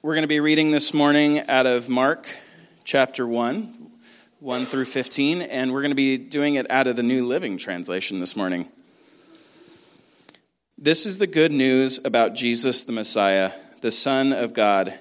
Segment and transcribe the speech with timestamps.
[0.00, 2.30] We're going to be reading this morning out of Mark
[2.84, 3.90] chapter 1,
[4.38, 7.58] 1 through 15, and we're going to be doing it out of the New Living
[7.58, 8.68] Translation this morning.
[10.78, 13.50] This is the good news about Jesus the Messiah,
[13.80, 14.96] the Son of God.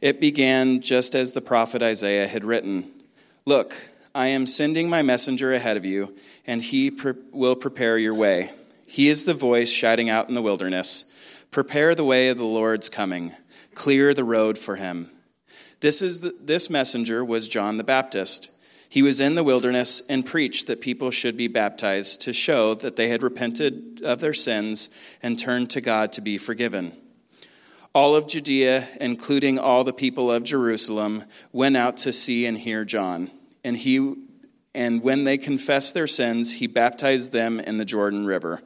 [0.00, 2.90] It began just as the prophet Isaiah had written
[3.46, 3.76] Look,
[4.12, 6.16] I am sending my messenger ahead of you,
[6.48, 8.50] and he pre- will prepare your way.
[8.88, 11.14] He is the voice shouting out in the wilderness
[11.52, 13.30] Prepare the way of the Lord's coming
[13.74, 15.08] clear the road for him.
[15.80, 18.50] This, is the, this messenger was John the Baptist.
[18.88, 22.96] He was in the wilderness and preached that people should be baptized to show that
[22.96, 24.90] they had repented of their sins
[25.22, 26.92] and turned to God to be forgiven.
[27.94, 32.84] All of Judea, including all the people of Jerusalem, went out to see and hear
[32.84, 33.30] John.
[33.64, 34.14] And he
[34.74, 38.62] and when they confessed their sins, he baptized them in the Jordan River.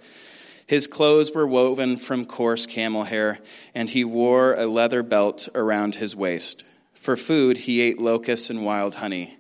[0.66, 3.38] His clothes were woven from coarse camel hair,
[3.72, 6.64] and he wore a leather belt around his waist.
[6.92, 9.36] For food, he ate locusts and wild honey.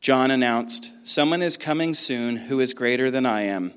[0.00, 3.72] John announced, Someone is coming soon who is greater than I am,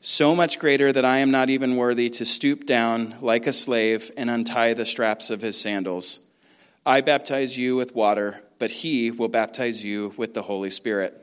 [0.00, 4.10] so much greater that I am not even worthy to stoop down like a slave
[4.16, 6.18] and untie the straps of his sandals.
[6.84, 11.16] I baptize you with water, but he will baptize you with the Holy Spirit.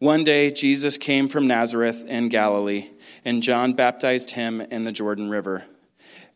[0.00, 2.90] One day, Jesus came from Nazareth in Galilee
[3.26, 5.64] and John baptized him in the Jordan River.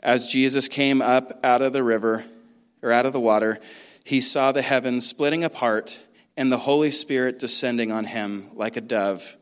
[0.01, 2.25] As Jesus came up out of the river,
[2.83, 3.61] or out of the water,
[4.03, 6.03] he saw the heavens splitting apart
[6.37, 9.37] and the Holy Spirit descending on him like a dove.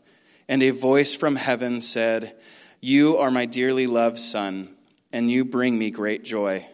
[0.46, 2.36] And a voice from heaven said,
[2.82, 4.76] You are my dearly loved Son,
[5.10, 6.66] and you bring me great joy.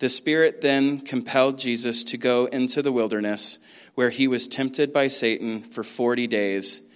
[0.00, 3.58] The Spirit then compelled Jesus to go into the wilderness,
[3.94, 6.87] where he was tempted by Satan for forty days.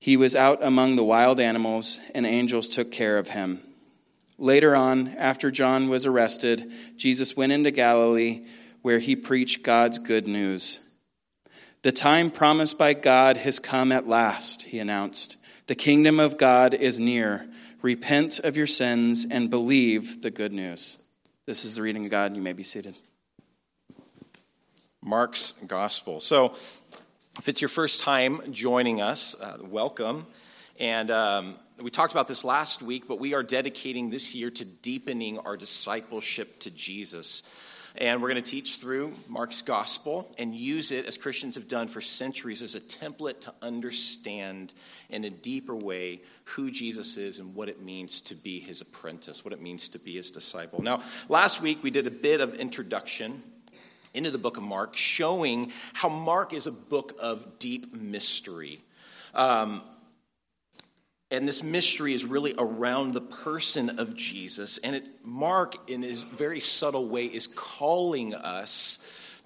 [0.00, 3.60] He was out among the wild animals, and angels took care of him.
[4.38, 8.46] Later on, after John was arrested, Jesus went into Galilee,
[8.80, 10.80] where he preached God's good news.
[11.82, 15.36] The time promised by God has come at last, he announced.
[15.66, 17.46] The kingdom of God is near.
[17.82, 20.98] Repent of your sins and believe the good news.
[21.46, 22.34] This is the reading of God.
[22.34, 22.94] You may be seated.
[25.02, 26.20] Mark's Gospel.
[26.20, 26.54] So,
[27.38, 30.26] if it's your first time joining us, uh, welcome.
[30.78, 34.64] And um, we talked about this last week, but we are dedicating this year to
[34.64, 37.42] deepening our discipleship to Jesus.
[37.96, 41.88] And we're going to teach through Mark's gospel and use it, as Christians have done
[41.88, 44.74] for centuries, as a template to understand
[45.08, 49.44] in a deeper way who Jesus is and what it means to be his apprentice,
[49.44, 50.82] what it means to be his disciple.
[50.82, 53.42] Now, last week we did a bit of introduction
[54.14, 58.80] into the book of Mark, showing how Mark is a book of deep mystery.
[59.34, 59.82] Um,
[61.30, 64.78] and this mystery is really around the person of Jesus.
[64.78, 68.98] And it, Mark, in his very subtle way, is calling us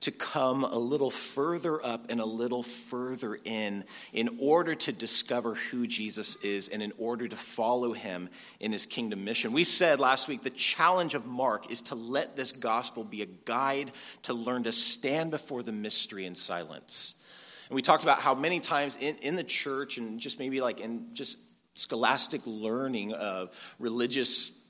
[0.04, 5.54] to come a little further up and a little further in in order to discover
[5.54, 8.28] who Jesus is and in order to follow him
[8.60, 9.52] in his kingdom mission.
[9.52, 13.26] We said last week the challenge of Mark is to let this gospel be a
[13.26, 17.22] guide to learn to stand before the mystery in silence.
[17.70, 20.80] And we talked about how many times in, in the church and just maybe like
[20.80, 21.38] in just
[21.72, 24.63] scholastic learning of religious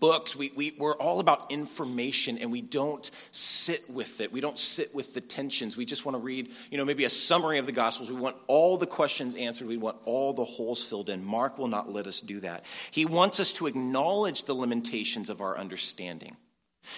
[0.00, 4.32] books, we, we, we're all about information and we don't sit with it.
[4.32, 5.76] We don't sit with the tensions.
[5.76, 8.10] We just want to read, you know, maybe a summary of the Gospels.
[8.10, 9.68] We want all the questions answered.
[9.68, 11.24] We want all the holes filled in.
[11.24, 12.64] Mark will not let us do that.
[12.90, 16.36] He wants us to acknowledge the limitations of our understanding.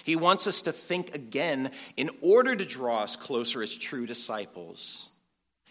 [0.03, 5.09] He wants us to think again in order to draw us closer as true disciples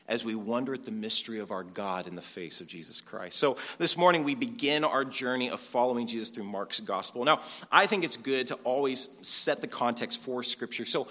[0.09, 3.39] as we wonder at the mystery of our God in the face of Jesus Christ.
[3.39, 7.25] So this morning we begin our journey of following Jesus through Mark's gospel.
[7.25, 10.85] Now, I think it's good to always set the context for scripture.
[10.85, 11.09] So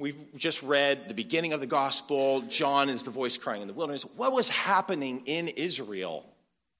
[0.00, 2.40] We've just read the beginning of the gospel.
[2.42, 4.02] John is the voice crying in the wilderness.
[4.16, 6.28] What was happening in Israel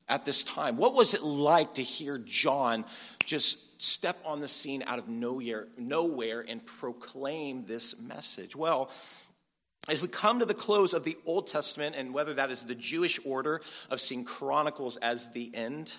[0.08, 0.76] at this time?
[0.76, 2.84] What was it like to hear John
[3.24, 8.56] just step on the scene out of nowhere, nowhere and proclaim this message?
[8.56, 8.90] Well,
[9.88, 12.74] as we come to the close of the Old Testament, and whether that is the
[12.74, 13.60] Jewish order
[13.90, 15.96] of seeing Chronicles as the end,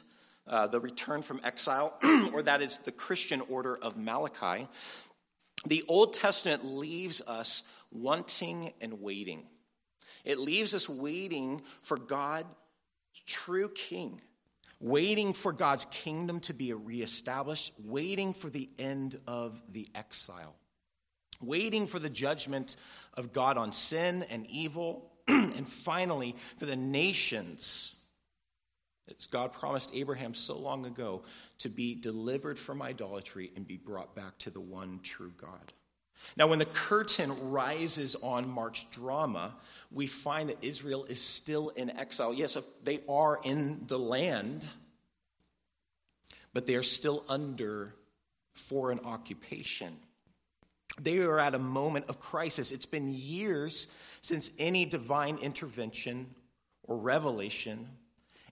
[0.48, 1.94] uh, the return from exile,
[2.34, 4.68] or that is the Christian order of Malachi,
[5.68, 9.44] the Old Testament leaves us wanting and waiting.
[10.24, 12.48] It leaves us waiting for God's
[13.28, 14.20] true King,
[14.80, 20.56] waiting for God's kingdom to be reestablished, waiting for the end of the exile
[21.42, 22.76] waiting for the judgment
[23.14, 27.96] of God on sin and evil, and finally, for the nations
[29.10, 31.24] As God promised Abraham so long ago
[31.60, 35.74] to be delivered from idolatry and be brought back to the one true God.
[36.38, 39.54] Now, when the curtain rises on Mark's drama,
[39.92, 42.34] we find that Israel is still in exile.
[42.34, 44.68] Yes, they are in the land,
[46.54, 47.94] but they are still under
[48.54, 49.94] foreign occupation.
[51.02, 52.72] They are at a moment of crisis.
[52.72, 53.88] It's been years
[54.22, 56.28] since any divine intervention
[56.84, 57.88] or revelation.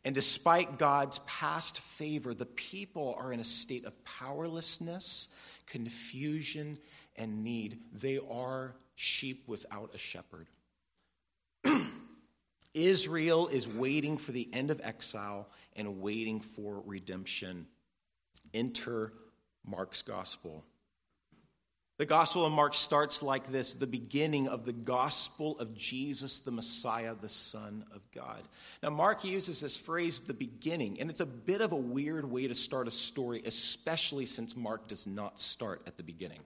[0.06, 5.30] And despite God's past favor, the people are in a state of powerlessness,
[5.66, 6.78] confusion,
[7.16, 7.80] and need.
[7.94, 10.48] They are sheep without a shepherd.
[12.74, 17.68] Israel is waiting for the end of exile and waiting for redemption.
[18.54, 19.14] Enter
[19.66, 20.66] Mark's gospel.
[22.00, 26.52] The Gospel of Mark starts like this the beginning of the gospel of Jesus, the
[26.52, 28.42] Messiah, the Son of God.
[28.82, 32.48] Now, Mark uses this phrase, the beginning, and it's a bit of a weird way
[32.48, 36.40] to start a story, especially since Mark does not start at the beginning.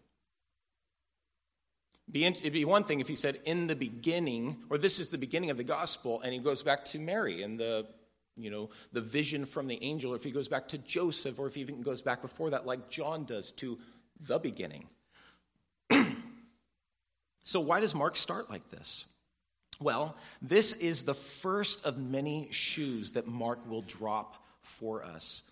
[2.13, 5.49] It'd be one thing if he said, in the beginning, or this is the beginning
[5.49, 7.85] of the gospel, and he goes back to Mary and the,
[8.35, 11.47] you know, the vision from the angel, or if he goes back to Joseph, or
[11.47, 13.77] if he even goes back before that, like John does, to
[14.19, 14.87] the beginning.
[17.47, 19.05] So, why does Mark start like this?
[19.79, 25.43] Well, this is the first of many shoes that Mark will drop for us.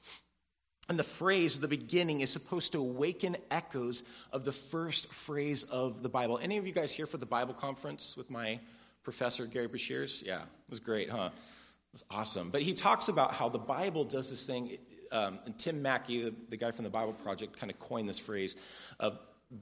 [0.90, 4.04] And the phrase, the beginning, is supposed to awaken echoes
[4.34, 6.38] of the first phrase of the Bible.
[6.38, 8.60] Any of you guys here for the Bible conference with my
[9.04, 10.22] professor, Gary Bashirs?
[10.22, 11.30] Yeah, it was great, huh?
[11.34, 12.50] It was awesome.
[12.50, 14.80] But he talks about how the Bible does this thing,
[15.14, 18.20] um, and Tim Mackie, the, the guy from the Bible Project, kind of coined this
[18.20, 18.58] phrase
[19.00, 19.18] of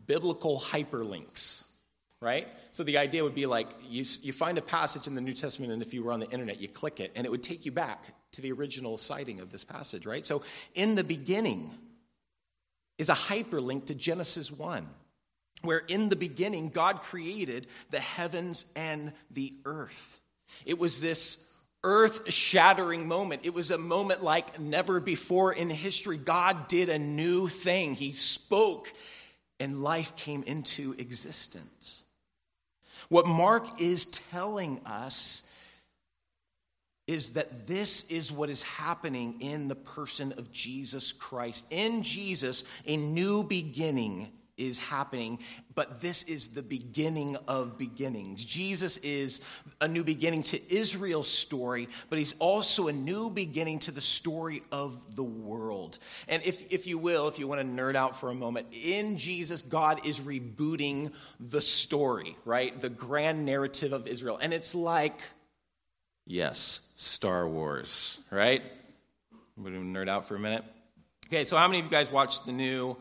[0.08, 1.66] biblical hyperlinks
[2.24, 2.48] right?
[2.72, 5.72] So the idea would be like you, you find a passage in the New Testament,
[5.72, 7.72] and if you were on the internet, you click it, and it would take you
[7.72, 10.26] back to the original citing of this passage, right?
[10.26, 10.44] So
[10.74, 11.72] in the beginning
[12.98, 14.88] is a hyperlink to Genesis 1,
[15.62, 20.20] where in the beginning God created the heavens and the earth.
[20.66, 21.46] It was this
[21.84, 23.42] earth shattering moment.
[23.46, 26.18] It was a moment like never before in history.
[26.18, 28.92] God did a new thing, He spoke,
[29.60, 32.03] and life came into existence.
[33.10, 35.50] What Mark is telling us
[37.08, 41.66] is that this is what is happening in the person of Jesus Christ.
[41.72, 45.40] In Jesus, a new beginning is happening,
[45.74, 48.46] but this is the beginning of beginnings.
[48.46, 49.42] Jesus is
[49.82, 54.62] a new beginning to Israel's story, but he's also a new beginning to the story
[54.72, 55.98] of the world.
[56.28, 59.18] And if, if you will, if you want to nerd out for a moment, in
[59.18, 62.80] Jesus, God is rebooting the story, right?
[62.80, 64.38] The grand narrative of Israel.
[64.42, 65.20] And it's like,
[66.26, 68.62] yes, Star Wars, right?
[69.58, 70.64] I'm going to nerd out for a minute.
[71.28, 72.96] Okay, so how many of you guys watched the new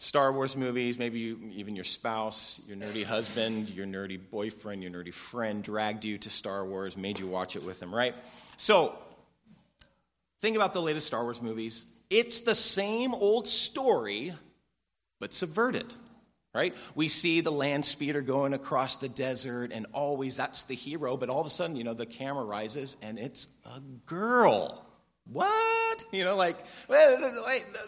[0.00, 4.90] Star Wars movies, maybe you, even your spouse, your nerdy husband, your nerdy boyfriend, your
[4.90, 8.14] nerdy friend dragged you to Star Wars, made you watch it with them, right?
[8.56, 8.98] So,
[10.40, 11.84] think about the latest Star Wars movies.
[12.08, 14.32] It's the same old story,
[15.20, 15.92] but subverted,
[16.54, 16.74] right?
[16.94, 21.28] We see the land speeder going across the desert, and always that's the hero, but
[21.28, 24.89] all of a sudden, you know, the camera rises and it's a girl
[25.24, 25.68] what?
[26.12, 26.56] You know, like,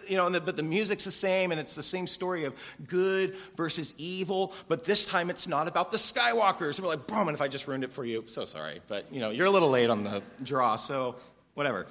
[0.08, 2.55] you know, but the music's the same and it's the same story of
[2.87, 6.79] good versus evil, but this time it's not about the Skywalkers.
[6.79, 8.81] We're like, boom, and if I just ruined it for you, so sorry.
[8.86, 11.17] But, you know, you're a little late on the draw, so
[11.55, 11.86] whatever.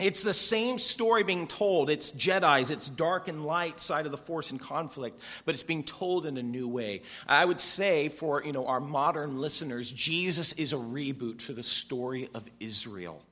[0.00, 1.90] It's the same story being told.
[1.90, 5.82] It's Jedi's, it's dark and light side of the force and conflict, but it's being
[5.82, 7.02] told in a new way.
[7.26, 11.64] I would say for, you know, our modern listeners, Jesus is a reboot for the
[11.64, 13.22] story of Israel.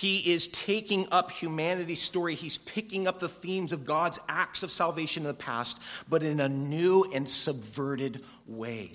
[0.00, 2.36] He is taking up humanity's story.
[2.36, 6.38] He's picking up the themes of God's acts of salvation in the past, but in
[6.38, 8.92] a new and subverted way.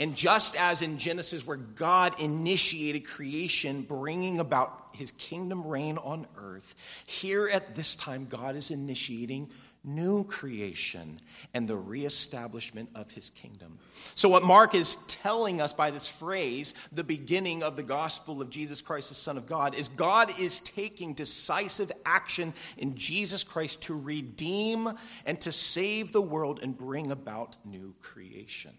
[0.00, 6.26] And just as in Genesis, where God initiated creation, bringing about his kingdom reign on
[6.36, 6.74] earth,
[7.06, 9.48] here at this time, God is initiating
[9.84, 11.18] new creation
[11.54, 13.78] and the reestablishment of his kingdom.
[14.14, 18.50] So, what Mark is telling us by this phrase, the beginning of the gospel of
[18.50, 23.82] Jesus Christ, the Son of God, is God is taking decisive action in Jesus Christ
[23.82, 24.88] to redeem
[25.26, 28.72] and to save the world and bring about new creation.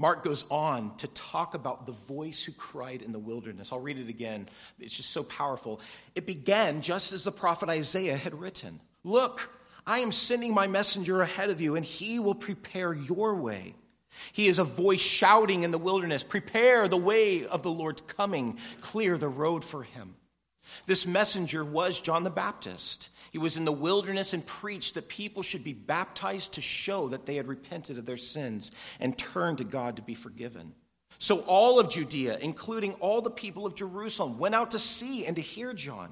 [0.00, 3.70] Mark goes on to talk about the voice who cried in the wilderness.
[3.70, 4.48] I'll read it again.
[4.78, 5.78] It's just so powerful.
[6.14, 9.52] It began just as the prophet Isaiah had written Look,
[9.86, 13.74] I am sending my messenger ahead of you, and he will prepare your way.
[14.32, 18.56] He is a voice shouting in the wilderness, Prepare the way of the Lord's coming,
[18.80, 20.14] clear the road for him.
[20.86, 23.10] This messenger was John the Baptist.
[23.30, 27.26] He was in the wilderness and preached that people should be baptized to show that
[27.26, 30.74] they had repented of their sins and turned to God to be forgiven.
[31.18, 35.36] So all of Judea, including all the people of Jerusalem, went out to see and
[35.36, 36.10] to hear John.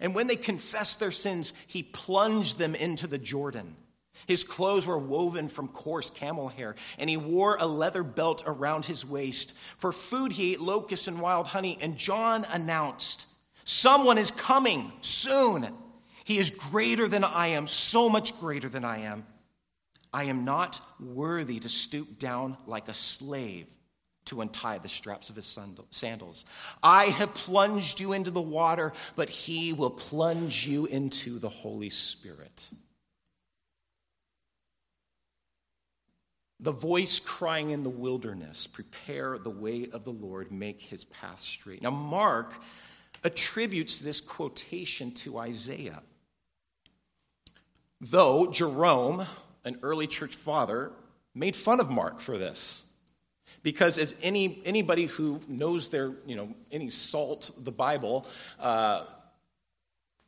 [0.00, 3.76] And when they confessed their sins, he plunged them into the Jordan.
[4.26, 8.84] His clothes were woven from coarse camel hair, and he wore a leather belt around
[8.86, 9.56] his waist.
[9.76, 11.78] For food, he ate locusts and wild honey.
[11.80, 13.26] And John announced,
[13.64, 15.68] Someone is coming soon.
[16.24, 19.26] He is greater than I am, so much greater than I am.
[20.12, 23.66] I am not worthy to stoop down like a slave
[24.26, 25.58] to untie the straps of his
[25.90, 26.44] sandals.
[26.82, 31.90] I have plunged you into the water, but he will plunge you into the Holy
[31.90, 32.70] Spirit.
[36.60, 41.40] The voice crying in the wilderness, prepare the way of the Lord, make his path
[41.40, 41.82] straight.
[41.82, 42.60] Now, Mark
[43.24, 46.02] attributes this quotation to Isaiah.
[48.00, 49.26] Though Jerome,
[49.64, 50.92] an early church father,
[51.34, 52.86] made fun of Mark for this.
[53.62, 58.26] Because as any, anybody who knows their, you know, any salt the Bible
[58.58, 59.04] uh,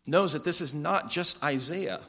[0.07, 2.01] knows that this is not just Isaiah.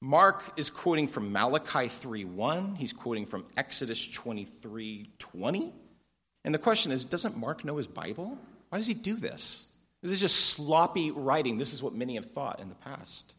[0.00, 2.76] Mark is quoting from Malachi 3:1.
[2.76, 5.72] He's quoting from Exodus 23:20.
[6.44, 8.36] And the question is, doesn't Mark know his Bible?
[8.68, 9.68] Why does he do this?
[10.02, 11.56] This is just sloppy writing.
[11.56, 13.34] This is what many have thought in the past.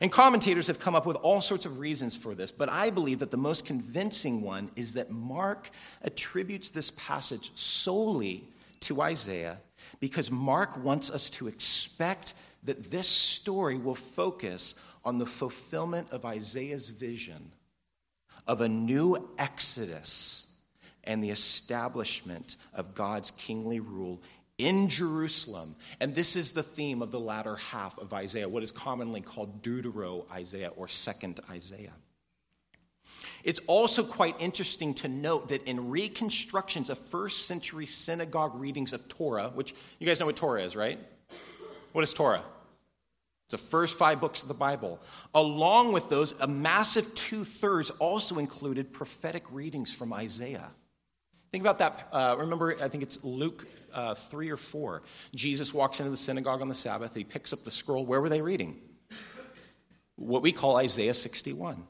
[0.00, 3.20] And commentators have come up with all sorts of reasons for this, but I believe
[3.20, 5.70] that the most convincing one is that Mark
[6.02, 8.44] attributes this passage solely
[8.80, 9.58] to Isaiah
[10.00, 12.34] because Mark wants us to expect
[12.64, 14.74] that this story will focus
[15.04, 17.52] on the fulfillment of Isaiah's vision
[18.46, 20.46] of a new exodus
[21.04, 24.20] and the establishment of God's kingly rule
[24.58, 25.76] in Jerusalem.
[26.00, 29.62] And this is the theme of the latter half of Isaiah, what is commonly called
[29.62, 31.92] Deutero Isaiah or Second Isaiah.
[33.44, 39.08] It's also quite interesting to note that in reconstructions of first century synagogue readings of
[39.08, 40.98] Torah, which you guys know what Torah is, right?
[41.92, 42.42] What is Torah?
[43.46, 45.00] It's the first five books of the Bible.
[45.32, 50.70] Along with those, a massive two thirds also included prophetic readings from Isaiah.
[51.56, 52.08] Think about that.
[52.12, 55.02] Uh, remember, I think it's Luke uh, 3 or 4.
[55.34, 57.14] Jesus walks into the synagogue on the Sabbath.
[57.14, 58.04] He picks up the scroll.
[58.04, 58.78] Where were they reading?
[60.16, 61.82] What we call Isaiah 61.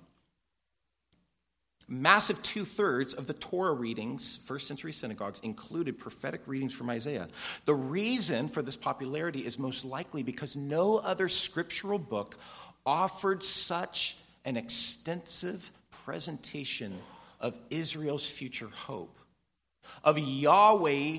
[1.89, 7.27] Massive two thirds of the Torah readings, first century synagogues, included prophetic readings from Isaiah.
[7.65, 12.39] The reason for this popularity is most likely because no other scriptural book
[12.87, 16.97] offered such an extensive presentation
[17.41, 19.19] of Israel's future hope,
[20.05, 21.19] of Yahweh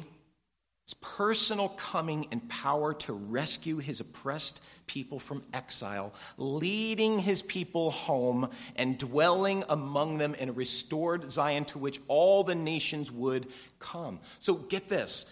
[0.88, 7.92] his personal coming and power to rescue his oppressed people from exile, leading his people
[7.92, 13.48] home and dwelling among them in a restored Zion to which all the nations would
[13.80, 14.22] come.
[14.40, 15.26] So get this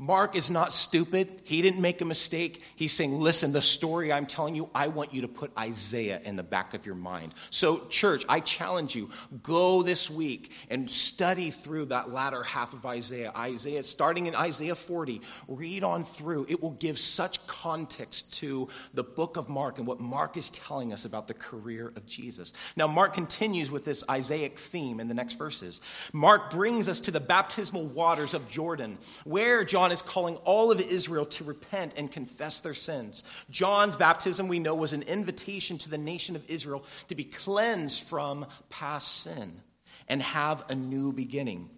[0.00, 1.42] Mark is not stupid.
[1.42, 2.62] He didn't make a mistake.
[2.76, 6.36] He's saying, listen, the story I'm telling you, I want you to put Isaiah in
[6.36, 7.34] the back of your mind.
[7.50, 9.10] So, church, I challenge you
[9.42, 13.32] go this week and study through that latter half of Isaiah.
[13.36, 16.46] Isaiah, starting in Isaiah 40, read on through.
[16.48, 20.92] It will give such context to the book of Mark and what Mark is telling
[20.92, 22.52] us about the career of Jesus.
[22.76, 25.80] Now, Mark continues with this Isaiah theme in the next verses.
[26.12, 30.70] Mark brings us to the baptismal waters of Jordan, where John John is calling all
[30.70, 33.24] of Israel to repent and confess their sins.
[33.48, 38.02] John's baptism, we know, was an invitation to the nation of Israel to be cleansed
[38.02, 39.62] from past sin
[40.06, 41.70] and have a new beginning.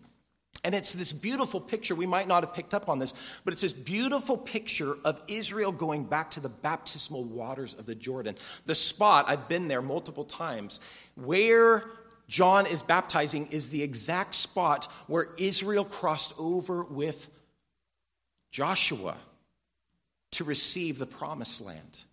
[0.64, 1.94] And it's this beautiful picture.
[1.94, 3.14] We might not have picked up on this,
[3.44, 7.94] but it's this beautiful picture of Israel going back to the baptismal waters of the
[7.94, 8.34] Jordan.
[8.66, 10.80] The spot, I've been there multiple times,
[11.14, 11.84] where
[12.26, 17.30] John is baptizing is the exact spot where Israel crossed over with
[18.50, 19.16] Joshua
[20.32, 22.04] to receive the promised land.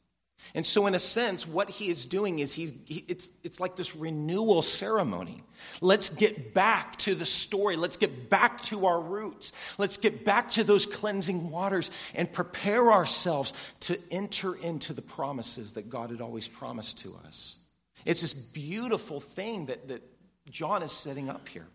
[0.56, 3.76] And so, in a sense, what he is doing is he's, he, it's, it's like
[3.76, 5.38] this renewal ceremony.
[5.82, 7.76] Let's get back to the story.
[7.76, 9.52] Let's get back to our roots.
[9.78, 15.74] Let's get back to those cleansing waters and prepare ourselves to enter into the promises
[15.74, 17.58] that God had always promised to us.
[18.06, 20.02] It's this beautiful thing that, that
[20.50, 21.68] John is setting up here.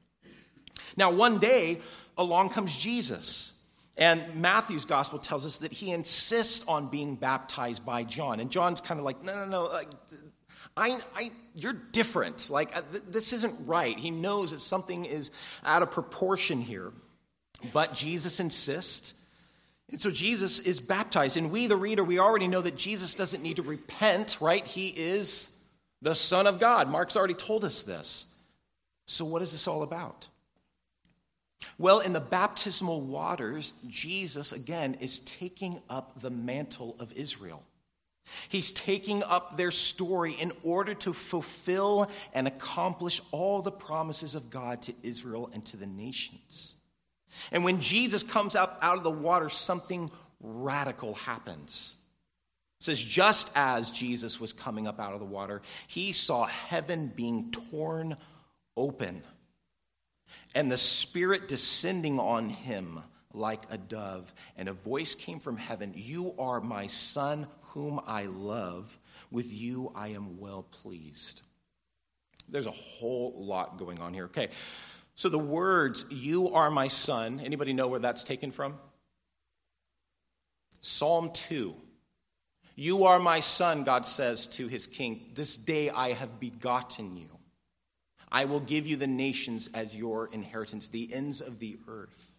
[0.97, 1.81] Now, one day,
[2.17, 3.62] along comes Jesus.
[3.97, 8.41] And Matthew's gospel tells us that he insists on being baptized by John.
[8.41, 9.89] And John's kind of like, no, no, no, like,
[10.77, 12.49] I, I, you're different.
[12.49, 13.99] Like, uh, th- this isn't right.
[13.99, 15.31] He knows that something is
[15.65, 16.93] out of proportion here.
[17.73, 19.15] But Jesus insists.
[19.91, 21.37] And so Jesus is baptized.
[21.37, 24.67] And we, the reader, we already know that Jesus doesn't need to repent, right?
[24.67, 25.63] He is
[26.01, 26.89] the Son of God.
[26.89, 28.27] Mark's already told us this.
[29.07, 30.29] So, what is this all about?
[31.79, 37.63] Well, in the baptismal waters, Jesus, again, is taking up the mantle of Israel.
[38.49, 44.51] He's taking up their story in order to fulfill and accomplish all the promises of
[44.51, 46.75] God to Israel and to the nations.
[47.51, 51.97] And when Jesus comes up out of the water, something radical happens.
[52.81, 57.13] It says, just as Jesus was coming up out of the water, he saw heaven
[57.15, 58.17] being torn
[58.77, 59.23] open
[60.55, 64.33] and the Spirit descending on him like a dove.
[64.57, 68.99] And a voice came from heaven You are my Son, whom I love.
[69.31, 71.43] With you I am well pleased.
[72.49, 74.25] There's a whole lot going on here.
[74.27, 74.49] Okay,
[75.15, 78.75] so the words, You are my Son, anybody know where that's taken from?
[80.81, 81.75] Psalm 2.
[82.75, 85.31] You are my son, God says to his king.
[85.35, 87.29] This day I have begotten you.
[88.33, 92.39] I will give you the nations as your inheritance, the ends of the earth.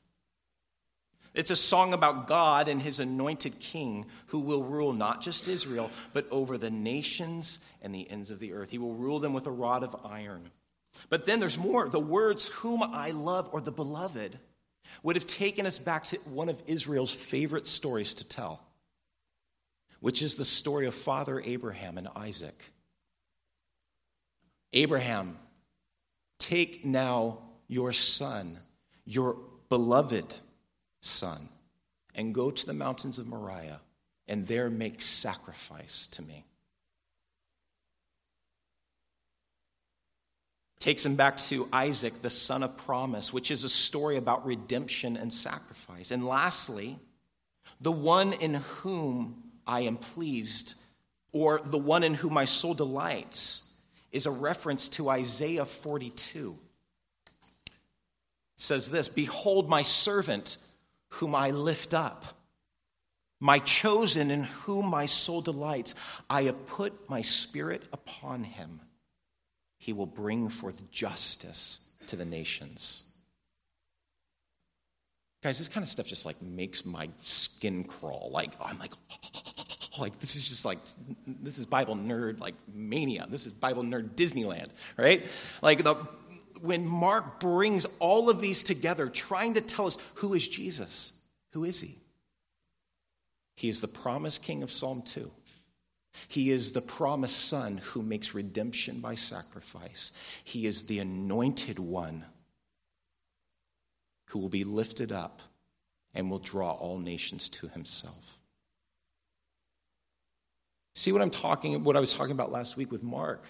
[1.35, 5.91] It's a song about God and his anointed king who will rule not just Israel,
[6.11, 8.71] but over the nations and the ends of the earth.
[8.71, 10.49] He will rule them with a rod of iron.
[11.09, 11.89] But then there's more.
[11.89, 14.39] The words, whom I love, or the beloved,
[15.03, 18.61] would have taken us back to one of Israel's favorite stories to tell,
[20.01, 22.71] which is the story of Father Abraham and Isaac.
[24.71, 25.37] Abraham
[26.43, 27.37] Take now
[27.69, 28.59] your son,
[29.05, 29.37] your
[29.69, 30.35] beloved
[30.99, 31.47] son,
[32.13, 33.79] and go to the mountains of Moriah,
[34.27, 36.43] and there make sacrifice to me.
[40.79, 45.15] Takes him back to Isaac, the son of promise, which is a story about redemption
[45.15, 46.11] and sacrifice.
[46.11, 46.99] And lastly,
[47.79, 50.73] the one in whom I am pleased,
[51.31, 53.72] or the one in whom my soul delights
[54.13, 56.57] is a reference to Isaiah 42.
[57.65, 57.71] It
[58.55, 60.57] says this Behold, my servant,
[61.09, 62.25] whom I lift up,
[63.39, 65.95] my chosen, in whom my soul delights.
[66.29, 68.79] I have put my spirit upon him.
[69.79, 73.11] He will bring forth justice to the nations.
[75.41, 78.29] Guys, this kind of stuff just like makes my skin crawl.
[78.31, 78.93] Like, I'm like,
[79.99, 80.79] like this is just like
[81.25, 83.27] this is bible nerd like mania.
[83.29, 85.25] This is bible nerd disneyland right?
[85.61, 85.95] Like the
[86.61, 91.13] when mark brings all of these together trying to tell us who is jesus?
[91.51, 91.95] Who is he?
[93.55, 95.31] He is the promised king of psalm 2
[96.27, 100.11] he is the promised son who makes redemption by sacrifice.
[100.43, 102.25] He is the anointed one
[104.27, 105.41] who will be lifted up
[106.13, 108.39] and will draw all nations to himself
[110.95, 113.43] See what I'm talking what I was talking about last week with Mark.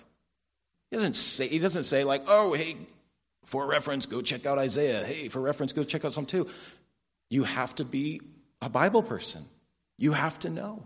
[0.89, 2.77] He doesn't say he doesn't say like, "Oh, hey,
[3.45, 5.03] for reference go check out Isaiah.
[5.05, 6.47] Hey, for reference go check out Psalm 2."
[7.29, 8.21] You have to be
[8.61, 9.43] a Bible person.
[9.97, 10.85] You have to know.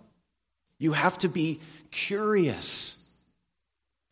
[0.79, 1.59] You have to be
[1.91, 3.03] curious.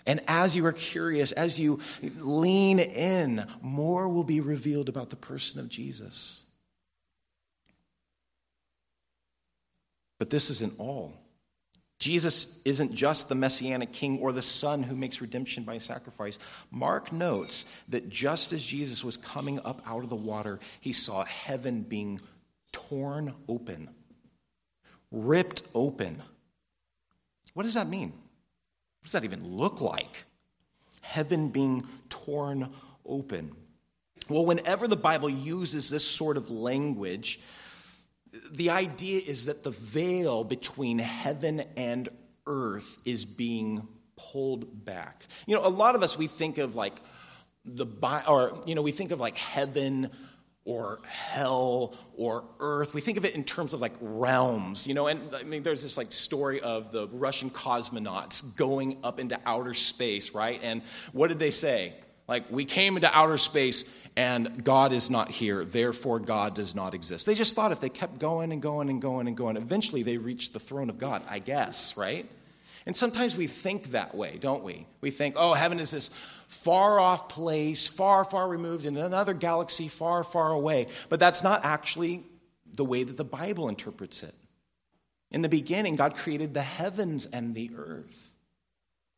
[0.05, 5.15] And as you are curious, as you lean in, more will be revealed about the
[5.15, 6.45] person of Jesus.
[10.19, 11.24] But this isn't all.
[11.99, 16.38] Jesus isn't just the messianic king or the son who makes redemption by sacrifice.
[16.69, 21.23] Mark notes that just as Jesus was coming up out of the water, he saw
[21.23, 22.19] heaven being
[22.73, 23.89] torn open,
[25.12, 26.21] ripped open.
[27.53, 28.10] What does that mean?
[28.10, 30.25] What does that even look like?
[31.01, 32.69] Heaven being torn
[33.05, 33.55] open.
[34.27, 37.39] Well, whenever the Bible uses this sort of language,
[38.51, 42.09] the idea is that the veil between heaven and
[42.47, 45.25] earth is being pulled back.
[45.45, 46.93] You know, a lot of us, we think of like
[47.65, 47.85] the,
[48.27, 50.09] or, you know, we think of like heaven
[50.63, 52.93] or hell or earth.
[52.93, 55.83] We think of it in terms of like realms, you know, and I mean, there's
[55.83, 60.59] this like story of the Russian cosmonauts going up into outer space, right?
[60.63, 61.93] And what did they say?
[62.27, 66.93] Like, we came into outer space and God is not here, therefore God does not
[66.93, 67.25] exist.
[67.25, 70.17] They just thought if they kept going and going and going and going, eventually they
[70.17, 72.25] reached the throne of God, I guess, right?
[72.86, 74.86] And sometimes we think that way, don't we?
[75.01, 76.12] We think, oh, heaven is this
[76.47, 80.88] far off place, far, far removed in another galaxy, far, far away.
[81.10, 82.23] But that's not actually
[82.73, 84.36] the way that the Bible interprets it.
[85.32, 88.34] In the beginning, God created the heavens and the earth.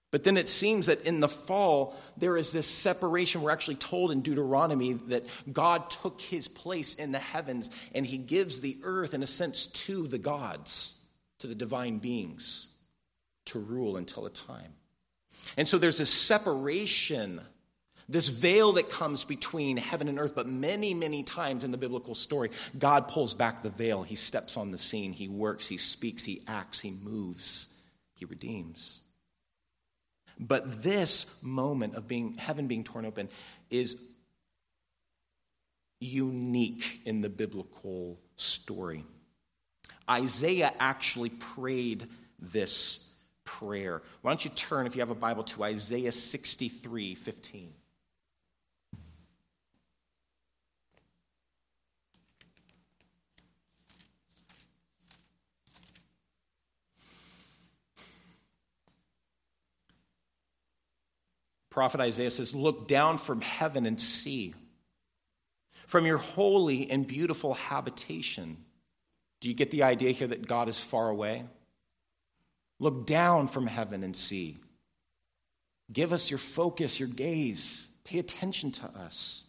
[0.09, 3.41] But then it seems that in the fall, there is this separation.
[3.41, 8.17] We're actually told in Deuteronomy that God took his place in the heavens and he
[8.17, 10.97] gives the earth, in a sense, to the gods,
[11.39, 12.67] to the divine beings,
[13.45, 14.73] to rule until a time.
[15.57, 17.41] And so there's this separation,
[18.07, 20.35] this veil that comes between heaven and earth.
[20.35, 24.03] But many, many times in the biblical story, God pulls back the veil.
[24.03, 27.73] He steps on the scene, he works, he speaks, he acts, he moves,
[28.15, 29.01] he redeems.
[30.39, 33.29] But this moment of being heaven being torn open
[33.69, 33.97] is
[35.99, 39.03] unique in the biblical story.
[40.09, 42.05] Isaiah actually prayed
[42.39, 44.01] this prayer.
[44.21, 47.73] Why don't you turn, if you have a Bible, to Isaiah 63 15.
[61.77, 64.55] Prophet Isaiah says, Look down from heaven and see.
[65.85, 68.57] From your holy and beautiful habitation.
[69.41, 71.43] Do you get the idea here that God is far away?
[72.79, 74.55] Look down from heaven and see.
[75.93, 77.89] Give us your focus, your gaze.
[78.05, 79.45] Pay attention to us.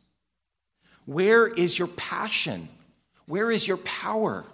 [1.06, 2.68] Where is your passion?
[3.24, 4.44] Where is your power?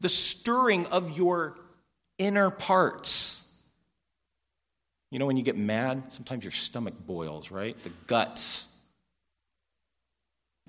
[0.00, 1.54] The stirring of your
[2.18, 3.47] inner parts.
[5.10, 7.80] You know, when you get mad, sometimes your stomach boils, right?
[7.82, 8.76] The guts.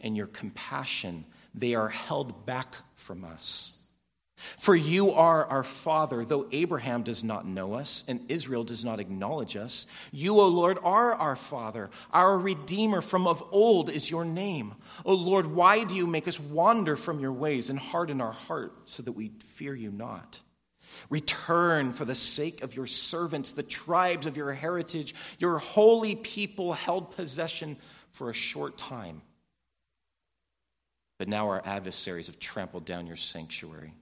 [0.02, 3.80] And your compassion, they are held back from us.
[4.58, 9.02] For you are our Father, though Abraham does not know us and Israel does not
[9.02, 9.86] acknowledge us.
[10.14, 11.90] You, O Lord, are our Father.
[12.14, 14.76] Our Redeemer from of old is your name.
[15.06, 18.72] O Lord, why do you make us wander from your ways and harden our heart
[18.86, 20.40] so that we fear you not?
[21.10, 26.74] Return for the sake of your servants, the tribes of your heritage, your holy people
[26.74, 27.78] held possession
[28.12, 29.22] for a short time.
[31.18, 33.94] But now our adversaries have trampled down your sanctuary.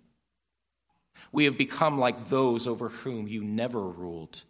[1.32, 4.43] We have become like those over whom you never ruled,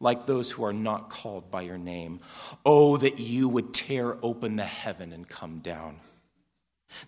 [0.00, 2.18] like those who are not called by your name.
[2.66, 6.00] Oh, that you would tear open the heaven and come down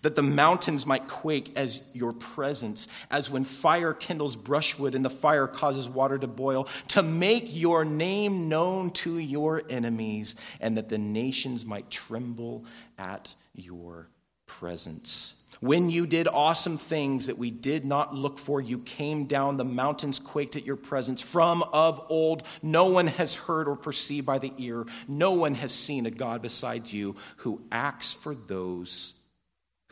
[0.01, 5.09] that the mountains might quake as your presence, as when fire kindles brushwood and the
[5.09, 10.89] fire causes water to boil, to make your name known to your enemies, and that
[10.89, 12.65] the nations might tremble
[12.97, 14.09] at your
[14.45, 15.35] presence.
[15.59, 19.63] When you did awesome things that we did not look for, you came down, the
[19.63, 21.21] mountains quaked at your presence.
[21.21, 25.71] From of old, no one has heard or perceived by the ear, no one has
[25.71, 29.13] seen a God besides you who acts for those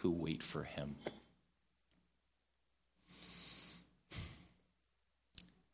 [0.02, 0.96] who wait for him.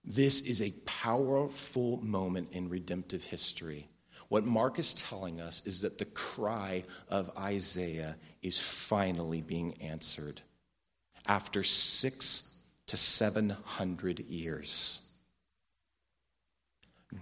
[0.03, 3.89] This is a powerful moment in redemptive history.
[4.29, 10.41] What Mark is telling us is that the cry of Isaiah is finally being answered
[11.27, 14.99] after six to seven hundred years.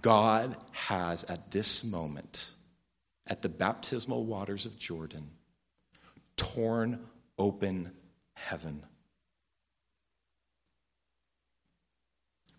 [0.02, 2.54] God has, at this moment,
[3.26, 5.30] at the baptismal waters of Jordan,
[6.36, 7.00] torn
[7.38, 7.92] open
[8.34, 8.84] heaven.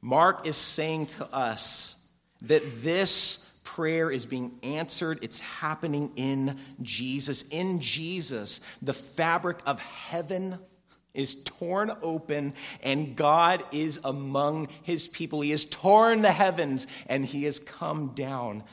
[0.01, 2.07] Mark is saying to us
[2.43, 5.19] that this prayer is being answered.
[5.21, 7.41] It's happening in Jesus.
[7.49, 10.59] In Jesus, the fabric of heaven
[11.15, 15.41] is torn open and God is among his people.
[15.41, 18.63] He has torn the heavens and he has come down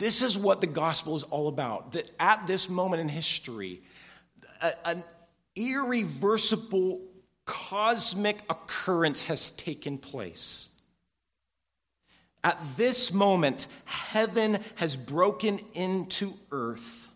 [0.00, 1.92] This is what the gospel is all about.
[1.92, 3.82] That at this moment in history,
[4.62, 5.04] a, an
[5.54, 7.02] irreversible
[7.44, 10.70] cosmic occurrence has taken place.
[12.42, 17.10] At this moment, heaven has broken into earth,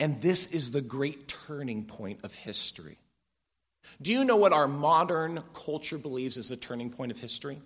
[0.00, 2.98] and this is the great turning point of history.
[4.02, 7.60] Do you know what our modern culture believes is the turning point of history?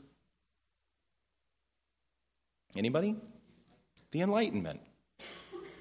[2.76, 3.16] Anybody?
[4.14, 4.80] The Enlightenment.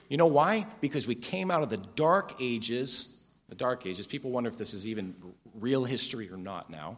[0.09, 0.65] You know why?
[0.81, 3.23] Because we came out of the dark ages.
[3.47, 5.15] The dark ages, people wonder if this is even
[5.53, 6.97] real history or not now.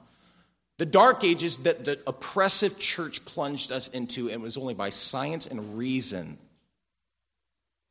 [0.77, 4.89] The dark ages that the oppressive church plunged us into, and it was only by
[4.89, 6.37] science and reason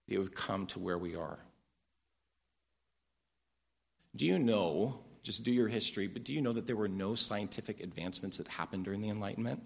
[0.09, 1.39] that it would come to where we are.
[4.17, 7.15] Do you know, just do your history, but do you know that there were no
[7.15, 9.63] scientific advancements that happened during the Enlightenment?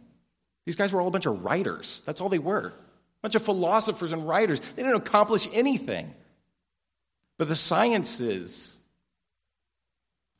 [0.66, 2.02] These guys were all a bunch of writers.
[2.06, 2.74] That's all they were
[3.22, 4.60] bunch of philosophers and writers.
[4.60, 6.12] They didn't accomplish anything.
[7.38, 8.78] But the sciences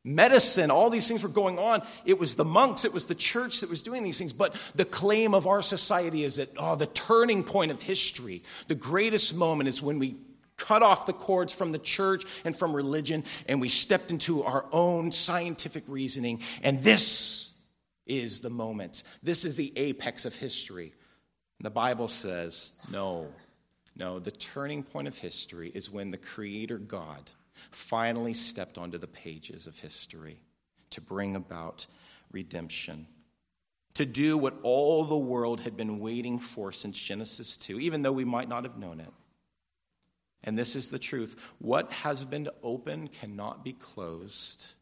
[0.04, 1.82] medicine, all these things were going on.
[2.04, 4.32] It was the monks, it was the church that was doing these things.
[4.32, 8.74] But the claim of our society is that, oh, the turning point of history, the
[8.74, 10.16] greatest moment is when we
[10.56, 14.66] cut off the cords from the church and from religion and we stepped into our
[14.72, 16.40] own scientific reasoning.
[16.62, 17.56] And this
[18.06, 19.02] is the moment.
[19.22, 20.92] This is the apex of history.
[21.58, 23.28] And the Bible says, no,
[23.96, 27.30] no, the turning point of history is when the Creator God
[27.70, 30.38] finally stepped onto the pages of history
[30.90, 31.86] to bring about
[32.30, 33.06] redemption,
[33.94, 38.12] to do what all the world had been waiting for since Genesis 2, even though
[38.12, 39.12] we might not have known it.
[40.44, 44.74] And this is the truth what has been opened cannot be closed.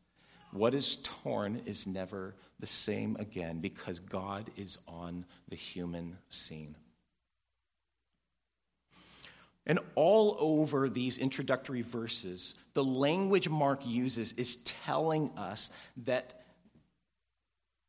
[0.52, 6.76] What is torn is never the same again because God is on the human scene.
[9.66, 15.70] And all over these introductory verses, the language Mark uses is telling us
[16.04, 16.34] that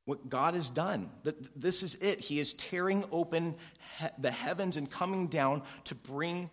[0.06, 2.20] what God has done, that this is it.
[2.20, 3.56] He is tearing open
[4.18, 6.50] the heavens and coming down to bring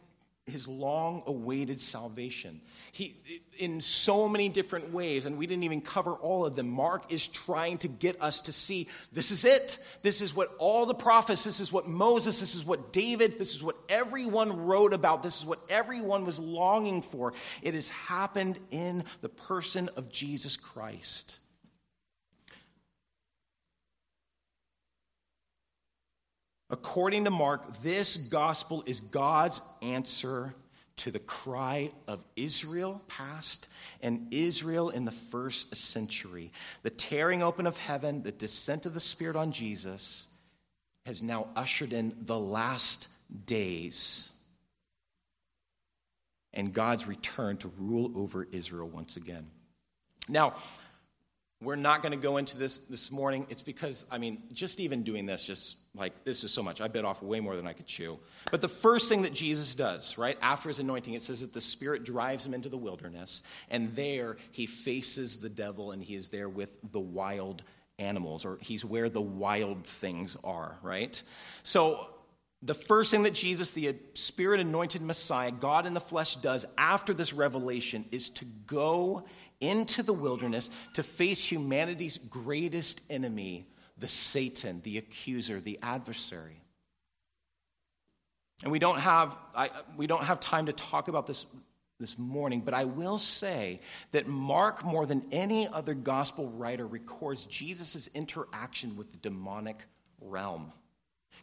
[0.46, 2.60] his long awaited salvation.
[2.92, 3.16] He,
[3.58, 7.26] in so many different ways, and we didn't even cover all of them, Mark is
[7.26, 9.78] trying to get us to see this is it.
[10.02, 13.54] This is what all the prophets, this is what Moses, this is what David, this
[13.54, 17.32] is what everyone wrote about, this is what everyone was longing for.
[17.62, 21.38] It has happened in the person of Jesus Christ.
[26.74, 30.56] According to Mark, this gospel is God's answer
[30.96, 33.68] to the cry of Israel past
[34.02, 36.50] and Israel in the first century.
[36.82, 40.26] The tearing open of heaven, the descent of the Spirit on Jesus,
[41.06, 43.06] has now ushered in the last
[43.46, 44.32] days
[46.54, 49.46] and God's return to rule over Israel once again.
[50.28, 50.54] Now,
[51.64, 53.46] we're not going to go into this this morning.
[53.48, 56.80] It's because, I mean, just even doing this, just like, this is so much.
[56.80, 58.18] I bit off way more than I could chew.
[58.50, 61.60] But the first thing that Jesus does, right, after his anointing, it says that the
[61.60, 66.28] Spirit drives him into the wilderness, and there he faces the devil, and he is
[66.28, 67.62] there with the wild
[67.98, 71.22] animals, or he's where the wild things are, right?
[71.62, 72.13] So,
[72.64, 77.12] the first thing that Jesus, the Spirit anointed Messiah, God in the flesh, does after
[77.12, 79.24] this revelation is to go
[79.60, 83.66] into the wilderness to face humanity's greatest enemy,
[83.98, 86.60] the Satan, the accuser, the adversary.
[88.62, 91.46] And we don't have, I, we don't have time to talk about this
[92.00, 97.46] this morning, but I will say that Mark, more than any other gospel writer, records
[97.46, 99.84] Jesus' interaction with the demonic
[100.20, 100.72] realm.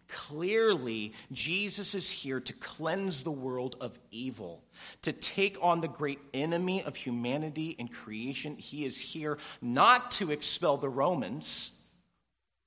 [0.07, 4.63] Clearly, Jesus is here to cleanse the world of evil,
[5.03, 8.55] to take on the great enemy of humanity and creation.
[8.55, 11.87] He is here not to expel the Romans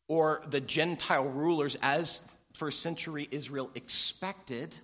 [0.09, 4.79] or the Gentile rulers as first century Israel expected,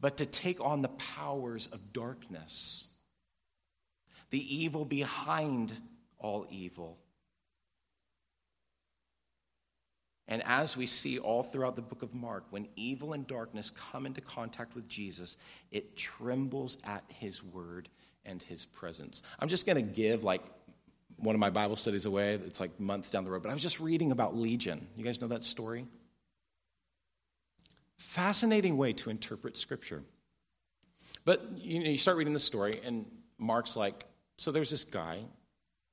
[0.00, 2.88] but to take on the powers of darkness,
[4.30, 5.72] the evil behind
[6.18, 6.98] all evil
[10.28, 14.04] And as we see all throughout the book of Mark, when evil and darkness come
[14.04, 15.38] into contact with Jesus,
[15.70, 17.88] it trembles at his word
[18.26, 19.22] and his presence.
[19.40, 20.42] I'm just going to give like
[21.16, 22.34] one of my Bible studies away.
[22.34, 24.86] It's like months down the road, but I was just reading about Legion.
[24.96, 25.86] You guys know that story?
[27.96, 30.02] Fascinating way to interpret scripture.
[31.24, 33.06] But you, know, you start reading the story, and
[33.38, 35.20] Mark's like, so there's this guy,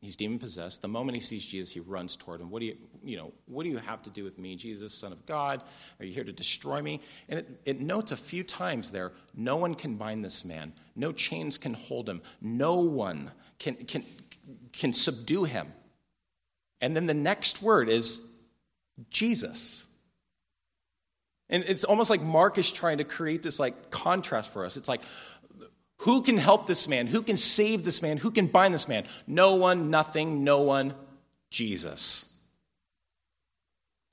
[0.02, 0.82] He's demon possessed.
[0.82, 2.52] The moment he sees Jesus, he runs toward him.
[2.52, 5.12] What do you, you know, what do you have to do with me, Jesus, Son
[5.12, 5.64] of God?
[6.00, 7.00] Are you here to destroy me?
[7.28, 10.74] And it, it notes a few times there, no one can bind this man.
[10.96, 12.22] No chains can hold him.
[12.40, 14.04] No one can, can,
[14.74, 15.74] can subdue him.
[16.82, 18.32] And then the next word is
[19.10, 19.88] Jesus.
[21.50, 24.78] And it's almost like Mark is trying to create this like contrast for us.
[24.78, 25.02] It's like,
[26.06, 27.08] who can help this man?
[27.08, 28.18] Who can save this man?
[28.18, 29.06] Who can bind this man?
[29.26, 30.94] No one, nothing, no one,
[31.50, 32.32] Jesus.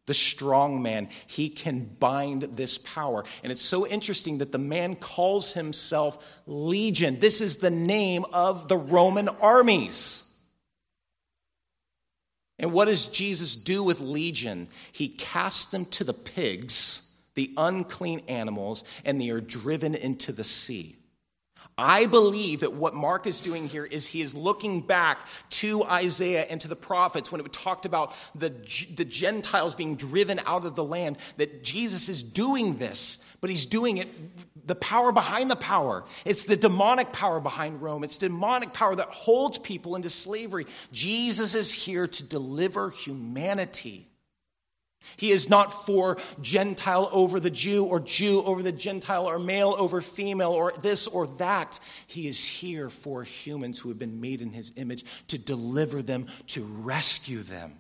[0.07, 3.25] The strong man, he can bind this power.
[3.43, 7.21] And it's so interesting that the man calls himself Legion.
[7.21, 10.35] This is the name of the Roman armies.
[12.59, 14.69] And what does Jesus do with Legion?
[14.93, 20.43] He casts them to the pigs, the unclean animals, and they are driven into the
[20.43, 20.97] sea.
[21.79, 26.47] I believe that what Mark is doing here is he is looking back to Isaiah
[26.49, 28.51] and to the prophets when it talked about the,
[28.95, 33.67] the Gentiles being driven out of the land, that Jesus is doing this, but he's
[33.67, 34.09] doing it
[34.65, 36.05] the power behind the power.
[36.25, 38.05] It's the demonic power behind Rome.
[38.05, 40.67] It's demonic power that holds people into slavery.
[40.93, 44.12] Jesus is here to deliver humanity.
[45.17, 49.75] He is not for Gentile over the Jew or Jew over the Gentile or male
[49.79, 51.79] over female or this or that.
[52.07, 56.27] He is here for humans who have been made in his image to deliver them,
[56.49, 57.79] to rescue them.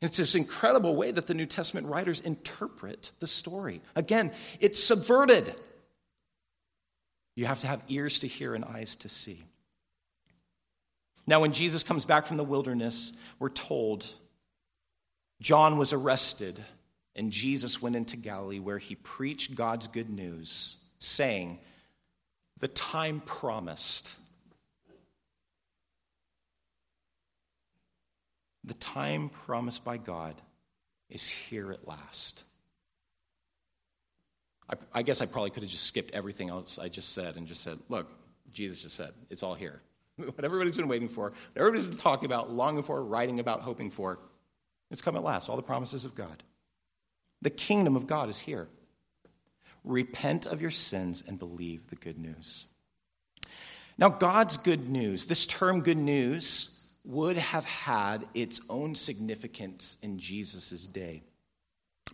[0.00, 3.80] It's this incredible way that the New Testament writers interpret the story.
[3.94, 5.54] Again, it's subverted.
[7.36, 9.44] You have to have ears to hear and eyes to see.
[11.26, 14.06] Now, when Jesus comes back from the wilderness, we're told
[15.42, 16.64] John was arrested,
[17.16, 21.58] and Jesus went into Galilee where he preached God's good news, saying,
[22.60, 24.16] The time promised.
[28.62, 30.40] The time promised by God
[31.10, 32.44] is here at last.
[34.70, 37.48] I, I, guess I probably could have just skipped everything else I just said and
[37.48, 38.08] just said, Look,
[38.52, 39.82] Jesus just said, it's all here.
[40.16, 43.90] What everybody's been waiting for, what everybody's been talking about, longing for, writing about, hoping
[43.90, 44.20] for,
[44.92, 46.42] it's come at last, all the promises of God.
[47.40, 48.68] The kingdom of God is here.
[49.84, 52.66] Repent of your sins and believe the good news.
[53.98, 60.18] Now, God's good news, this term good news, would have had its own significance in
[60.18, 61.22] Jesus' day.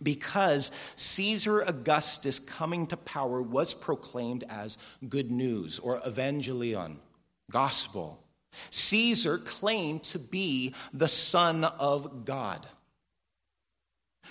[0.01, 6.95] Because Caesar Augustus coming to power was proclaimed as good news or evangelion,
[7.51, 8.23] gospel.
[8.71, 12.67] Caesar claimed to be the Son of God,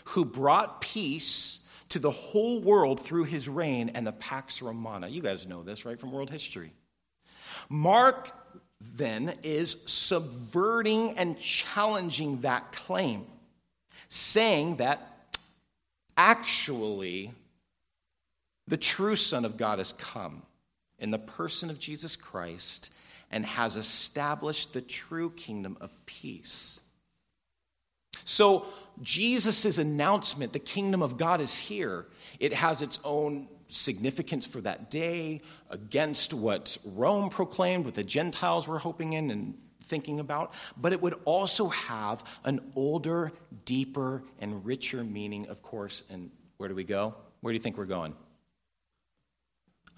[0.06, 5.08] who brought peace to the whole world through his reign and the Pax Romana.
[5.08, 6.72] You guys know this, right, from world history.
[7.68, 8.30] Mark
[8.80, 13.26] then is subverting and challenging that claim,
[14.08, 15.36] saying that
[16.16, 17.32] actually
[18.66, 20.42] the true Son of God has come
[20.98, 22.92] in the person of Jesus Christ
[23.30, 26.80] and has established the true kingdom of peace.
[28.24, 28.66] So,
[29.02, 32.06] Jesus' announcement, the kingdom of God is here,
[32.40, 38.66] it has its own significance for that day against what Rome proclaimed, what the Gentiles
[38.66, 43.32] were hoping in and thinking about, but it would also have an older,
[43.64, 46.04] deeper, and richer meaning, of course.
[46.10, 47.14] And where do we go?
[47.40, 48.14] Where do you think we're going?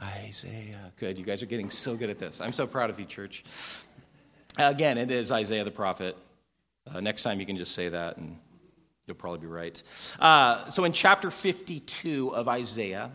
[0.03, 0.93] Isaiah.
[0.97, 1.19] Good.
[1.19, 2.41] You guys are getting so good at this.
[2.41, 3.45] I'm so proud of you, church.
[4.57, 6.17] Again, it is Isaiah the prophet.
[6.93, 8.37] Uh, next time you can just say that and
[9.07, 9.83] you'll probably be right.
[10.19, 13.11] Uh, so in chapter 52 of Isaiah,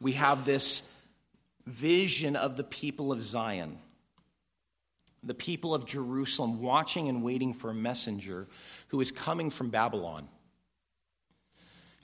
[0.00, 0.92] we have this
[1.66, 3.78] vision of the people of Zion,
[5.22, 8.48] the people of Jerusalem, watching and waiting for a messenger
[8.88, 10.28] who is coming from Babylon.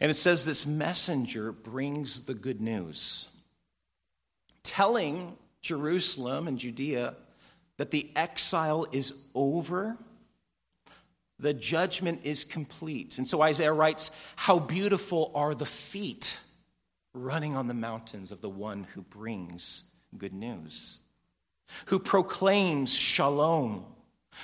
[0.00, 3.29] And it says this messenger brings the good news
[4.64, 7.14] telling Jerusalem and Judea
[7.77, 9.96] that the exile is over,
[11.38, 13.18] the judgment is complete.
[13.18, 16.40] And so Isaiah writes, How beautiful are the feet
[17.12, 19.85] running on the mountains of the one who brings
[20.18, 21.00] good news,
[21.87, 23.85] who proclaims shalom,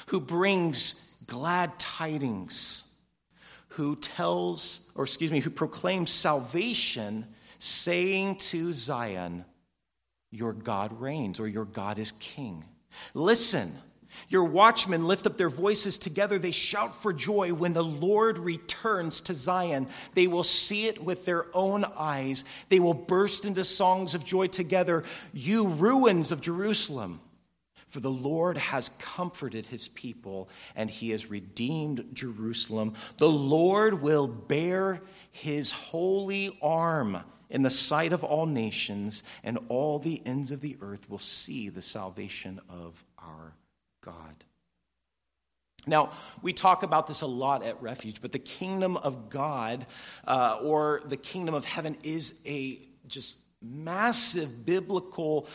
[0.07, 2.93] who brings glad tidings,
[3.69, 7.27] who tells, or excuse me, who proclaims salvation,
[7.59, 9.45] saying to Zion,
[10.31, 12.65] your God reigns or your God is king.
[13.15, 13.73] Listen,
[14.29, 16.39] your watchmen lift up their voices together.
[16.39, 19.89] They shout for joy when the Lord returns to Zion.
[20.15, 22.45] They will see it with their own eyes.
[22.69, 25.05] They will burst into songs of joy together.
[25.33, 27.21] You ruins of Jerusalem.
[27.87, 32.95] For the Lord has comforted his people and he has redeemed Jerusalem.
[33.19, 37.19] The Lord will bear his holy arm
[37.51, 41.69] in the sight of all nations, and all the ends of the earth will see
[41.69, 43.53] the salvation of our
[44.01, 44.45] God.
[45.87, 46.11] Now,
[46.43, 49.87] we talk about this a lot at Refuge, but the kingdom of God
[50.27, 55.47] uh, or the kingdom of heaven is a just massive biblical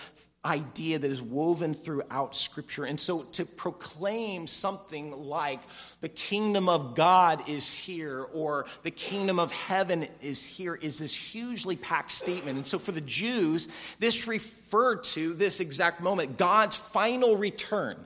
[0.46, 2.86] idea that is woven throughout Scripture.
[2.86, 5.62] And so to proclaim something like
[6.02, 11.16] the kingdom of God is here or the kingdom of heaven is here is this
[11.16, 12.58] hugely packed statement.
[12.58, 13.68] And so for the Jews,
[14.00, 17.98] this referred to this exact moment God's final return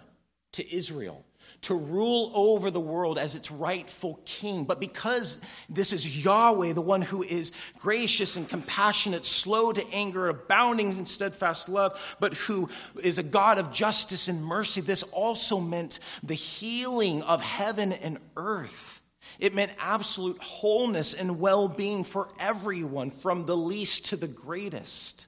[0.53, 1.23] to Israel
[1.61, 4.63] to rule over the world as its rightful king.
[4.63, 10.29] But because this is Yahweh, the one who is gracious and compassionate, slow to anger,
[10.29, 12.69] abounding in steadfast love, but who
[13.01, 18.19] is a God of justice and mercy, this also meant the healing of heaven and
[18.37, 19.01] earth.
[19.39, 25.27] It meant absolute wholeness and well being for everyone, from the least to the greatest.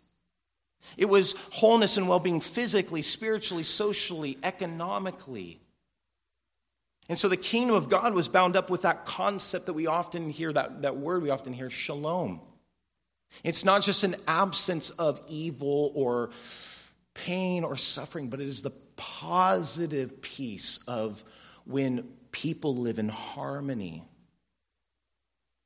[0.97, 5.60] It was wholeness and well being physically, spiritually, socially, economically.
[7.11, 10.29] And so the kingdom of God was bound up with that concept that we often
[10.29, 12.39] hear, that, that word we often hear, shalom.
[13.43, 16.29] It's not just an absence of evil or
[17.13, 21.21] pain or suffering, but it is the positive peace of
[21.65, 24.05] when people live in harmony,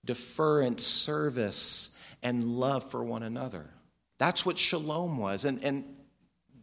[0.03, 1.91] deference, service,
[2.23, 3.69] and love for one another.
[4.17, 5.45] That's what shalom was.
[5.45, 5.83] And, and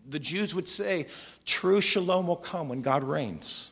[0.08, 1.06] the Jews would say
[1.44, 3.71] true shalom will come when God reigns.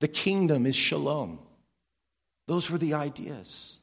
[0.00, 1.40] The kingdom is shalom.
[2.46, 3.78] Those were the ideas.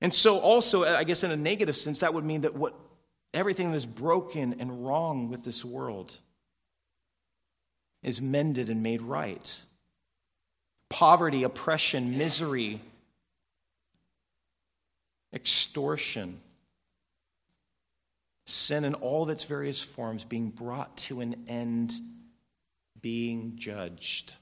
[0.00, 2.74] And so, also, I guess in a negative sense, that would mean that what
[3.32, 6.14] everything that is broken and wrong with this world
[8.02, 9.62] is mended and made right.
[10.88, 12.80] Poverty, oppression, misery,
[15.32, 16.40] extortion,
[18.46, 21.92] sin in all of its various forms being brought to an end,
[23.00, 24.34] being judged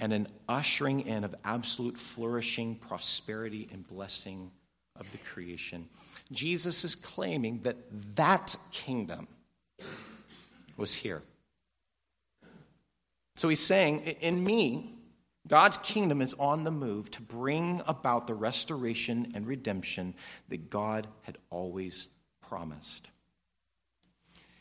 [0.00, 4.50] and an ushering in of absolute flourishing, prosperity, and blessing
[4.98, 5.88] of the creation.
[6.32, 7.76] Jesus is claiming that
[8.16, 9.28] that kingdom
[10.76, 11.22] was here.
[13.36, 14.94] So he's saying, In me,
[15.46, 20.14] God's kingdom is on the move to bring about the restoration and redemption
[20.48, 22.08] that God had always
[22.40, 23.10] promised.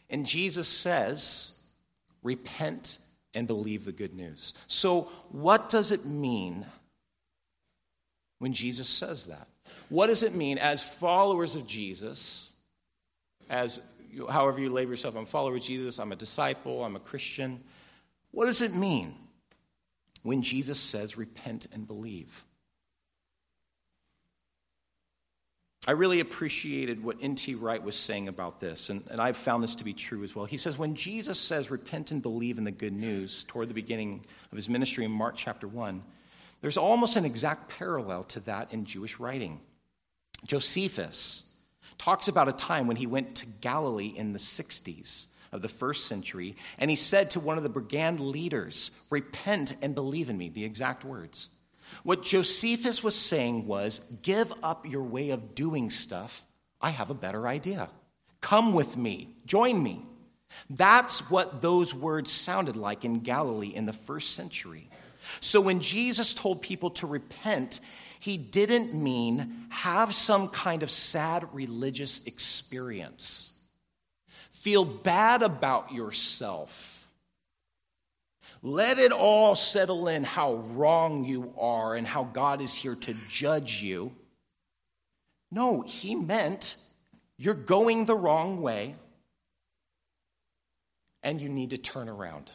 [0.09, 1.61] And Jesus says,
[2.23, 2.99] Repent
[3.33, 4.53] and believe the good news.
[4.67, 6.65] So, what does it mean
[8.39, 9.47] when Jesus says that?
[9.89, 12.53] What does it mean as followers of Jesus,
[13.49, 13.81] as
[14.29, 17.61] however you label yourself, I'm a follower of Jesus, I'm a disciple, I'm a Christian?
[18.31, 19.15] What does it mean
[20.23, 22.43] when Jesus says, repent and believe?
[25.89, 27.55] I really appreciated what N.T.
[27.55, 30.45] Wright was saying about this, and, and I've found this to be true as well.
[30.45, 34.23] He says, When Jesus says, repent and believe in the good news toward the beginning
[34.51, 36.03] of his ministry in Mark chapter 1,
[36.61, 39.61] there's almost an exact parallel to that in Jewish writing.
[40.45, 41.51] Josephus
[41.97, 46.05] talks about a time when he went to Galilee in the 60s of the first
[46.05, 50.49] century, and he said to one of the brigand leaders, Repent and believe in me,
[50.49, 51.49] the exact words.
[52.03, 56.45] What Josephus was saying was give up your way of doing stuff.
[56.81, 57.89] I have a better idea.
[58.41, 60.01] Come with me, join me.
[60.69, 64.89] That's what those words sounded like in Galilee in the first century.
[65.41, 67.81] So when Jesus told people to repent,
[68.19, 73.53] he didn't mean have some kind of sad religious experience.
[74.51, 76.98] Feel bad about yourself
[78.61, 83.15] let it all settle in how wrong you are and how God is here to
[83.27, 84.11] judge you.
[85.51, 86.75] No, he meant
[87.37, 88.95] you're going the wrong way
[91.23, 92.51] and you need to turn around.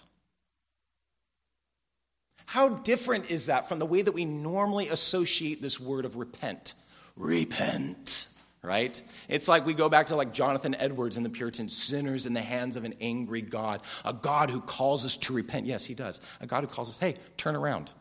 [2.46, 6.74] How different is that from the way that we normally associate this word of repent?
[7.16, 8.33] Repent
[8.64, 9.00] right?
[9.28, 12.40] It's like we go back to like Jonathan Edwards and the Puritans, sinners in the
[12.40, 15.66] hands of an angry God, a God who calls us to repent.
[15.66, 16.20] Yes, he does.
[16.40, 17.92] A God who calls us, hey, turn around.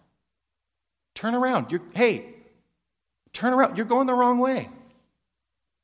[1.15, 1.71] Turn around.
[1.71, 2.25] You're, hey,
[3.33, 3.77] turn around.
[3.77, 4.69] You're going the wrong way.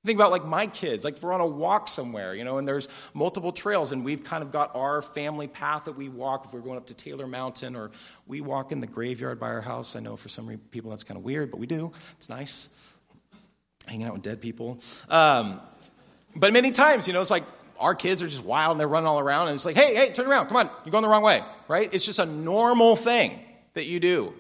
[0.05, 2.65] Think about like my kids, like if we're on a walk somewhere, you know, and
[2.65, 6.53] there's multiple trails, and we've kind of got our family path that we walk if
[6.53, 7.91] we're going up to Taylor Mountain or
[8.25, 9.97] we walk in the graveyard by our house.
[9.97, 11.91] I know for some people that's kind of weird, but we do.
[12.13, 12.69] It's nice
[13.89, 14.79] hanging out with dead people.
[15.09, 15.59] Um,
[16.35, 17.43] but many times, you know, it's like
[17.79, 20.13] our kids are just wild and they're running all around, and it's like, hey, hey,
[20.13, 21.89] turn around, come on, you're going the wrong way, right?
[21.93, 23.39] It's just a normal thing
[23.73, 24.33] that you do.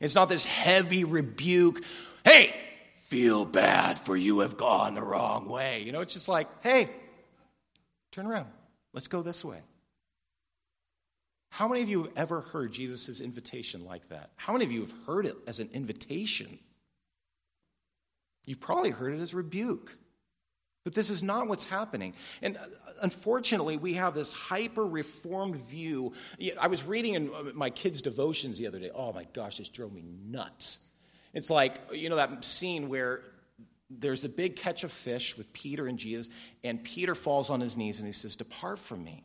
[0.00, 1.82] It's not this heavy rebuke,
[2.24, 2.54] hey,
[2.94, 5.82] feel bad for you have gone the wrong way.
[5.82, 6.88] You know, it's just like, hey,
[8.12, 8.46] turn around,
[8.92, 9.58] let's go this way.
[11.50, 14.30] How many of you have ever heard Jesus' invitation like that?
[14.36, 16.58] How many of you have heard it as an invitation?
[18.46, 19.96] You've probably heard it as rebuke.
[20.84, 22.14] But this is not what's happening.
[22.40, 22.60] And uh,
[23.02, 26.14] unfortunately, we have this hyper reformed view.
[26.58, 28.90] I was reading in uh, my kids' devotions the other day.
[28.94, 30.78] Oh my gosh, this drove me nuts.
[31.34, 33.22] It's like, you know, that scene where
[33.90, 36.30] there's a big catch of fish with Peter and Jesus,
[36.64, 39.24] and Peter falls on his knees and he says, Depart from me.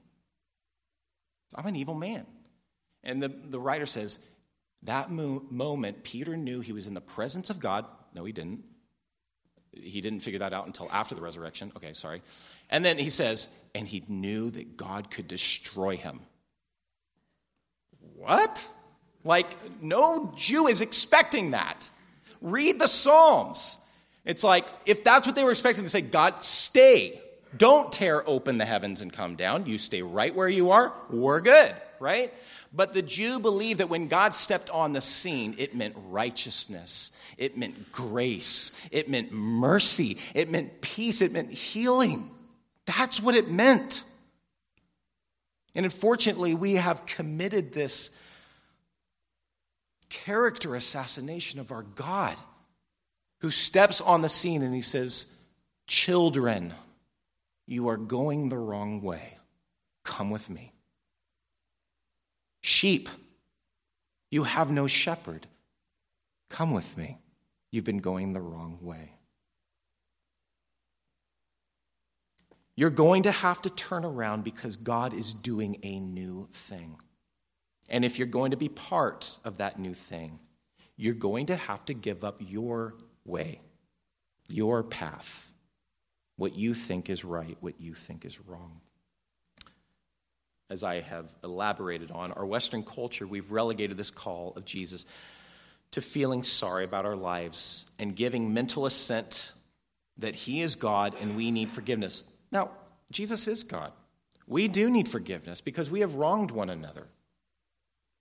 [1.56, 2.26] I'm an evil man.
[3.04, 4.20] And the, the writer says,
[4.84, 7.86] that mo- moment, Peter knew he was in the presence of God.
[8.14, 8.64] No, he didn't.
[9.82, 11.72] He didn't figure that out until after the resurrection.
[11.76, 12.22] Okay, sorry.
[12.70, 16.22] And then he says, and he knew that God could destroy him.
[18.16, 18.68] What?
[19.24, 19.48] Like,
[19.82, 21.90] no Jew is expecting that.
[22.42, 23.78] Read the Psalms.
[24.24, 27.22] It's like, if that's what they were expecting, to say, God, stay.
[27.58, 29.66] Don't tear open the heavens and come down.
[29.66, 30.94] You stay right where you are.
[31.10, 32.34] We're good, right?
[32.76, 37.58] But the Jew believed that when God stepped on the scene, it meant righteousness, it
[37.58, 42.30] meant grace, it meant mercy, it meant peace, it meant healing.
[42.86, 44.04] That's what it meant.
[45.74, 48.18] And unfortunately, we have committed this
[50.10, 52.36] character assassination of our God
[53.40, 55.38] who steps on the scene and he says,
[55.88, 56.74] Children,
[57.68, 59.38] you are going the wrong way.
[60.04, 60.75] Come with me.
[62.68, 63.10] Sheep,
[64.32, 65.46] you have no shepherd.
[66.50, 67.20] Come with me.
[67.70, 69.12] You've been going the wrong way.
[72.76, 76.98] You're going to have to turn around because God is doing a new thing.
[77.88, 80.40] And if you're going to be part of that new thing,
[80.98, 82.96] you're going to have to give up your
[83.26, 83.62] way,
[84.48, 85.54] your path,
[86.36, 88.82] what you think is right, what you think is wrong.
[90.70, 95.06] As I have elaborated on, our Western culture, we've relegated this call of Jesus
[95.92, 99.54] to feeling sorry about our lives and giving mental assent
[100.18, 102.24] that He is God and we need forgiveness.
[102.52, 102.72] Now,
[103.12, 103.92] Jesus is God.
[104.48, 107.08] We do need forgiveness because we have wronged one another.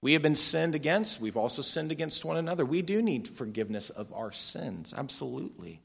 [0.02, 1.20] We have been sinned against.
[1.20, 2.66] We've also sinned against one another.
[2.66, 5.80] We do need forgiveness of our sins, absolutely.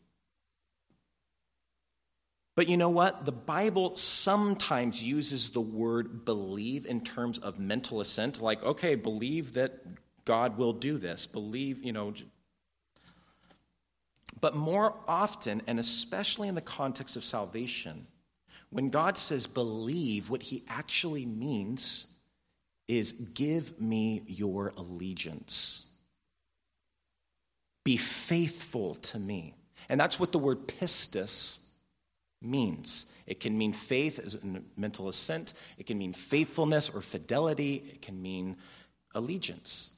[2.60, 3.24] But you know what?
[3.24, 9.54] The Bible sometimes uses the word believe in terms of mental assent, like, okay, believe
[9.54, 9.80] that
[10.26, 11.26] God will do this.
[11.26, 12.14] Believe, you know.
[14.42, 18.06] But more often, and especially in the context of salvation,
[18.72, 22.08] when God says believe, what he actually means
[22.90, 25.86] is give me your allegiance.
[27.86, 29.56] Be faithful to me.
[29.88, 31.68] And that's what the word pistis
[32.42, 33.06] means.
[33.28, 34.40] It can mean faith as a
[34.78, 38.58] mental assent, it can mean faithfulness or fidelity, it can mean
[39.14, 39.92] allegiance.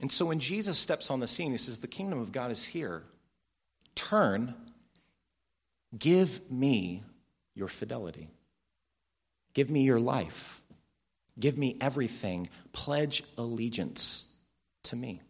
[0.00, 2.64] And so when Jesus steps on the scene, he says, The kingdom of God is
[2.64, 3.04] here.
[3.94, 4.54] Turn,
[5.96, 7.04] give me
[7.54, 8.28] your fidelity.
[9.54, 10.60] Give me your life.
[11.38, 12.48] Give me everything.
[12.72, 14.34] Pledge allegiance
[14.84, 15.20] to me.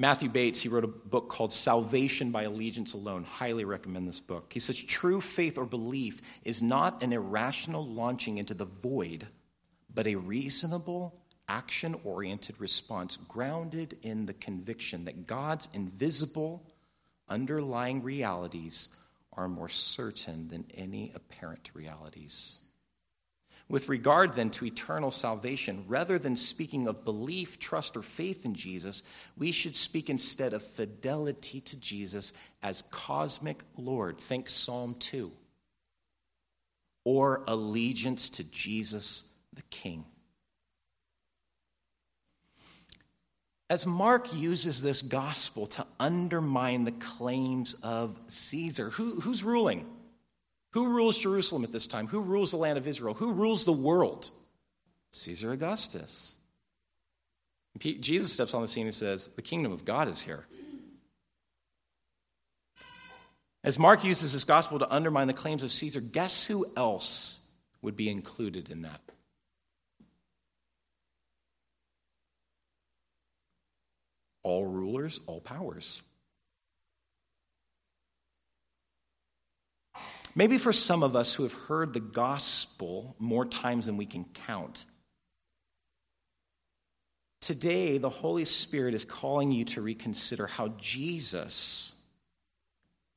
[0.00, 3.22] Matthew Bates, he wrote a book called Salvation by Allegiance Alone.
[3.22, 4.50] Highly recommend this book.
[4.50, 9.28] He says, True faith or belief is not an irrational launching into the void,
[9.92, 11.20] but a reasonable,
[11.50, 16.66] action oriented response grounded in the conviction that God's invisible,
[17.28, 18.88] underlying realities
[19.34, 22.60] are more certain than any apparent realities.
[23.70, 28.52] With regard then to eternal salvation, rather than speaking of belief, trust, or faith in
[28.52, 29.04] Jesus,
[29.38, 32.32] we should speak instead of fidelity to Jesus
[32.64, 34.18] as cosmic Lord.
[34.18, 35.30] Think Psalm 2.
[37.04, 40.04] Or allegiance to Jesus the King.
[43.70, 49.86] As Mark uses this gospel to undermine the claims of Caesar, who, who's ruling?
[50.72, 52.06] Who rules Jerusalem at this time?
[52.06, 53.14] Who rules the land of Israel?
[53.14, 54.30] Who rules the world?
[55.12, 56.36] Caesar Augustus.
[57.78, 60.46] Jesus steps on the scene and says, The kingdom of God is here.
[63.62, 67.46] As Mark uses this gospel to undermine the claims of Caesar, guess who else
[67.82, 69.00] would be included in that?
[74.42, 76.02] all rulers, all powers.
[80.34, 84.24] Maybe for some of us who have heard the gospel more times than we can
[84.24, 84.84] count,
[87.40, 91.94] today the Holy Spirit is calling you to reconsider how Jesus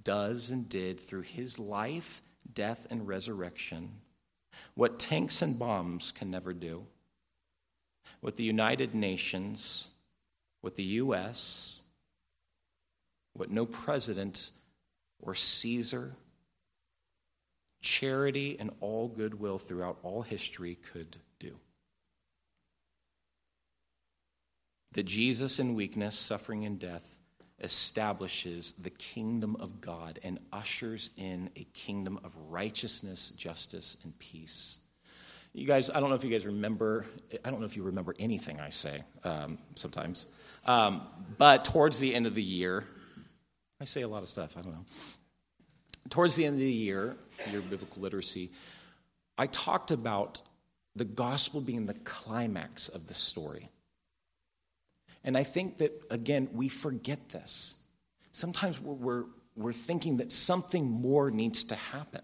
[0.03, 2.21] does and did through his life,
[2.53, 3.91] death, and resurrection
[4.75, 6.85] what tanks and bombs can never do,
[8.21, 9.87] what the United Nations
[10.63, 11.81] what the U.S.,
[13.33, 14.51] what no president
[15.19, 16.15] or Caesar,
[17.83, 21.55] charity, and all goodwill throughout all history could do.
[24.93, 27.19] That Jesus in weakness, suffering, and death
[27.59, 34.79] establishes the kingdom of God and ushers in a kingdom of righteousness, justice, and peace.
[35.53, 37.05] You guys, I don't know if you guys remember,
[37.45, 40.25] I don't know if you remember anything I say um, sometimes,
[40.65, 41.07] um,
[41.37, 42.85] but towards the end of the year,
[43.79, 44.85] I say a lot of stuff, I don't know.
[46.13, 47.15] Towards the end of the year,
[47.51, 48.51] your biblical literacy,
[49.35, 50.43] I talked about
[50.95, 53.67] the gospel being the climax of the story.
[55.23, 57.77] And I think that, again, we forget this.
[58.31, 59.23] Sometimes we're, we're,
[59.55, 62.21] we're thinking that something more needs to happen.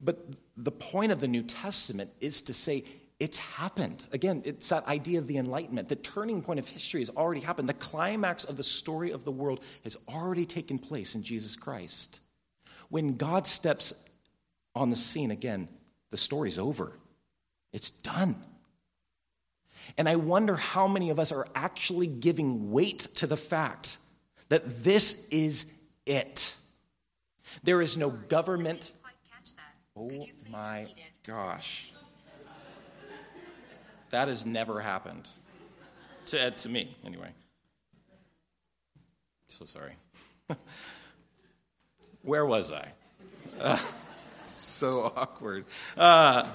[0.00, 0.18] But
[0.56, 2.82] the point of the New Testament is to say
[3.18, 4.06] it's happened.
[4.12, 5.88] Again, it's that idea of the Enlightenment.
[5.88, 7.68] The turning point of history has already happened.
[7.68, 12.20] The climax of the story of the world has already taken place in Jesus Christ.
[12.90, 13.94] When God steps
[14.74, 15.68] on the scene again,
[16.10, 16.92] the story's over.
[17.72, 18.36] It's done.
[19.96, 23.98] And I wonder how many of us are actually giving weight to the fact
[24.48, 26.54] that this is it.
[27.62, 28.92] There is no government.
[29.96, 30.10] Oh
[30.50, 30.88] my
[31.26, 31.92] gosh.
[34.16, 35.28] That has never happened.
[36.28, 37.28] To, to me, anyway.
[39.46, 39.92] So sorry.
[42.22, 42.88] Where was I?
[43.60, 43.76] Uh,
[44.40, 45.66] so awkward.
[45.98, 46.48] Uh,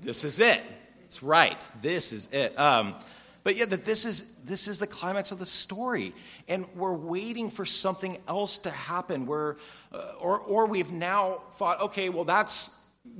[0.00, 0.60] this is it.
[1.06, 1.68] It's right.
[1.80, 2.56] This is it.
[2.56, 2.94] Um,
[3.42, 6.14] but yeah, that this is this is the climax of the story,
[6.46, 9.26] and we're waiting for something else to happen.
[9.26, 9.56] We're,
[9.90, 12.70] uh, or or we've now thought, okay, well that's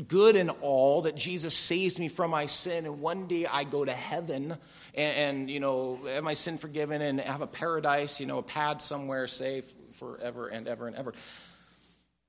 [0.07, 3.85] good and all that Jesus saves me from my sin, and one day I go
[3.85, 4.57] to heaven
[4.95, 8.43] and, and you know have my sin forgiven and have a paradise, you know, a
[8.43, 11.13] pad somewhere safe forever and ever and ever.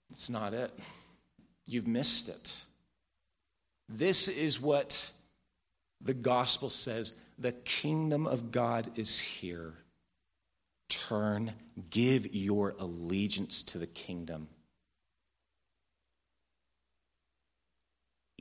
[0.10, 0.72] It's not it.
[1.66, 2.62] You've missed it.
[3.90, 5.12] This is what
[6.02, 9.74] the gospel says the kingdom of God is here.
[10.90, 11.54] Turn,
[11.90, 14.48] give your allegiance to the kingdom.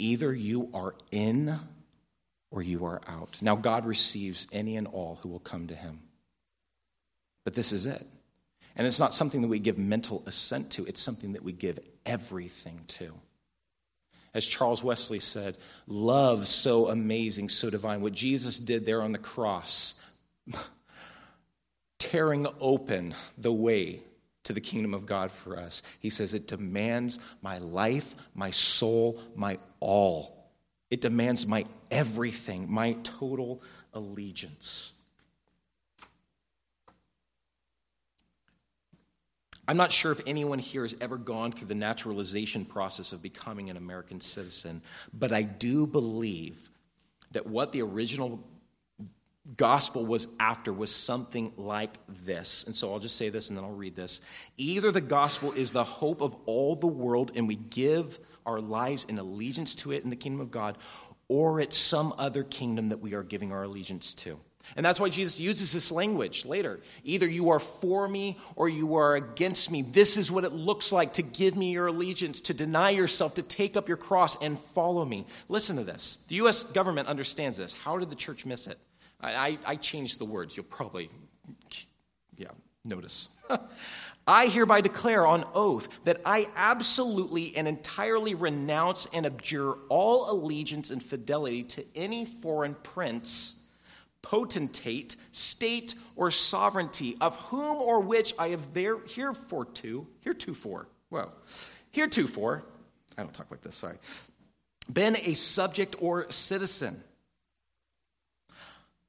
[0.03, 1.55] Either you are in
[2.51, 3.37] or you are out.
[3.41, 6.01] Now, God receives any and all who will come to him.
[7.45, 8.05] But this is it.
[8.75, 11.79] And it's not something that we give mental assent to, it's something that we give
[12.05, 13.13] everything to.
[14.35, 18.01] As Charles Wesley said, love so amazing, so divine.
[18.01, 20.03] What Jesus did there on the cross,
[22.01, 24.01] tearing open the way
[24.45, 25.83] to the kingdom of God for us.
[26.01, 30.51] He says, It demands my life, my soul, my all.
[30.91, 33.63] It demands my everything, my total
[33.95, 34.93] allegiance.
[39.69, 43.71] I'm not sure if anyone here has ever gone through the naturalization process of becoming
[43.71, 44.83] an American citizen,
[45.15, 46.69] but I do believe
[47.31, 48.45] that what the original
[49.57, 52.65] gospel was after was something like this.
[52.65, 54.21] And so I'll just say this and then I'll read this.
[54.57, 59.05] Either the gospel is the hope of all the world and we give our lives
[59.09, 60.79] in allegiance to it in the kingdom of God,
[61.29, 64.39] or it's some other kingdom that we are giving our allegiance to.
[64.77, 66.81] And that's why Jesus uses this language later.
[67.03, 69.83] Either you are for me or you are against me.
[69.83, 73.43] This is what it looks like to give me your allegiance, to deny yourself, to
[73.43, 75.27] take up your cross and follow me.
[75.49, 76.25] Listen to this.
[76.29, 76.63] The U.S.
[76.63, 77.75] government understands this.
[77.75, 78.79] How did the church miss it?
[79.23, 80.57] I, I, changed the words.
[80.57, 81.09] You'll probably,
[82.37, 82.49] yeah,
[82.85, 83.31] notice.
[84.27, 90.91] I hereby declare on oath that I absolutely and entirely renounce and abjure all allegiance
[90.91, 93.63] and fidelity to any foreign prince
[94.23, 99.67] potentate, state, or sovereignty, of whom or which I have there heretofore,
[100.21, 101.33] heretofore, whoa,
[101.91, 102.63] heretofore,
[103.19, 103.97] I don't talk like this, sorry,
[104.91, 106.97] been a subject or citizen,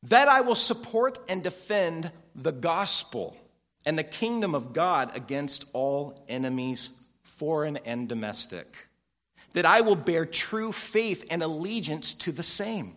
[0.03, 3.37] that I will support and defend the gospel
[3.85, 6.91] and the kingdom of God against all enemies,
[7.21, 8.87] foreign and domestic,
[9.53, 12.95] that I will bear true faith and allegiance to the same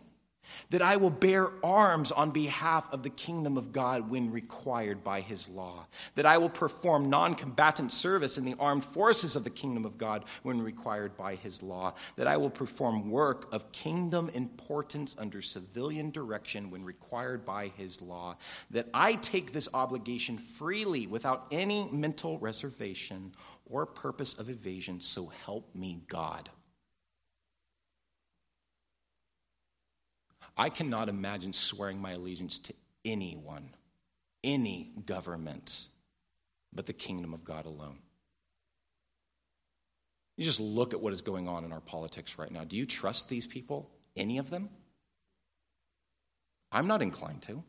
[0.70, 5.20] that I will bear arms on behalf of the kingdom of God when required by
[5.20, 9.50] his law, that I will perform non combatant service in the armed forces of the
[9.50, 14.28] kingdom of God when required by his law, that I will perform work of kingdom
[14.30, 18.36] importance under civilian direction when required by his law,
[18.70, 23.32] that I take this obligation freely without any mental reservation
[23.68, 26.50] or purpose of evasion, so help me God.
[30.56, 33.70] I cannot imagine swearing my allegiance to anyone,
[34.44, 35.88] any government,
[36.72, 37.98] but the kingdom of God alone.
[40.36, 42.64] You just look at what is going on in our politics right now.
[42.64, 43.90] Do you trust these people?
[44.16, 44.70] Any of them?
[46.72, 47.62] I'm not inclined to.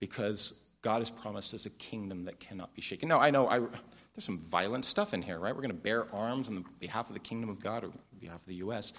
[0.00, 3.08] because God has promised us a kingdom that cannot be shaken.
[3.08, 5.54] No, I know I, there's some violent stuff in here, right?
[5.54, 8.46] We're going to bear arms on behalf of the kingdom of God or behalf of
[8.46, 8.92] the U.S.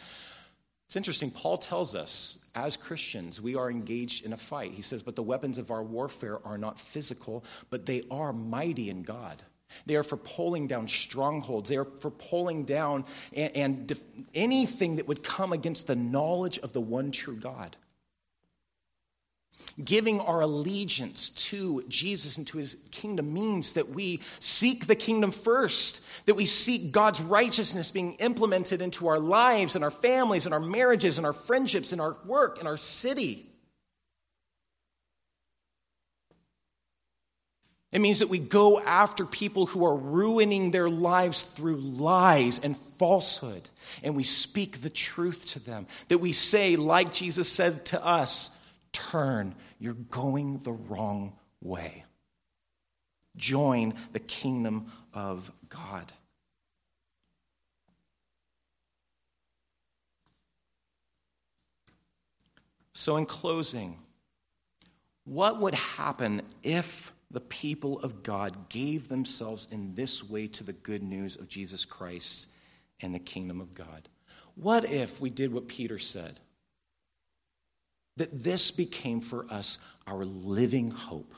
[0.86, 1.32] It's interesting.
[1.32, 4.72] Paul tells us, as Christians, we are engaged in a fight.
[4.72, 8.90] He says, But the weapons of our warfare are not physical, but they are mighty
[8.90, 9.44] in God.
[9.86, 11.70] They are for pulling down strongholds.
[11.70, 16.60] They are for pulling down and, and def- anything that would come against the knowledge
[16.60, 17.76] of the one true God.
[19.84, 25.32] Giving our allegiance to Jesus and to his kingdom means that we seek the kingdom
[25.32, 30.54] first, that we seek God's righteousness being implemented into our lives and our families and
[30.54, 33.50] our marriages and our friendships and our work and our city.
[37.92, 42.78] It means that we go after people who are ruining their lives through lies and
[42.78, 43.68] falsehood,
[44.04, 45.88] and we speak the truth to them.
[46.08, 48.58] That we say, like Jesus said to us,
[48.92, 52.04] turn, you're going the wrong way.
[53.36, 56.12] Join the kingdom of God.
[62.94, 64.00] So, in closing,
[65.26, 70.74] what would happen if the people of God gave themselves in this way to the
[70.74, 72.48] good news of Jesus Christ
[73.02, 74.08] and the kingdom of God?
[74.56, 76.40] What if we did what Peter said?
[78.18, 81.34] That this became for us our living hope.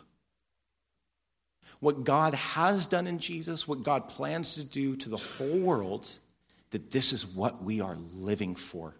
[1.80, 6.07] What God has done in Jesus, what God plans to do to the whole world,
[6.71, 8.95] that this is what we are living for.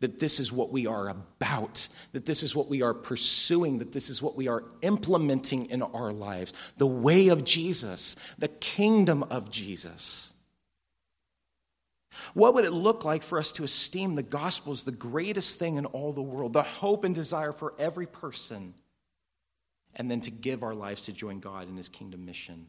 [0.00, 3.92] That this is what we are about, that this is what we are pursuing, that
[3.92, 6.52] this is what we are implementing in our lives.
[6.78, 10.32] The way of Jesus, the kingdom of Jesus.
[12.34, 15.76] What would it look like for us to esteem the gospel as the greatest thing
[15.76, 18.74] in all the world, the hope and desire for every person,
[19.94, 22.66] and then to give our lives to join God in his kingdom mission?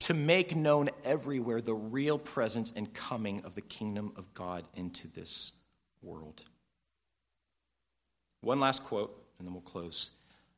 [0.00, 5.08] To make known everywhere the real presence and coming of the kingdom of God into
[5.08, 5.52] this
[6.02, 6.42] world.
[8.40, 10.10] One last quote, and then we'll close.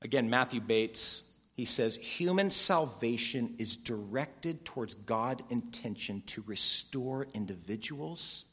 [0.02, 1.29] Again, Matthew Bates
[1.60, 8.46] he says human salvation is directed towards God intention to restore individuals,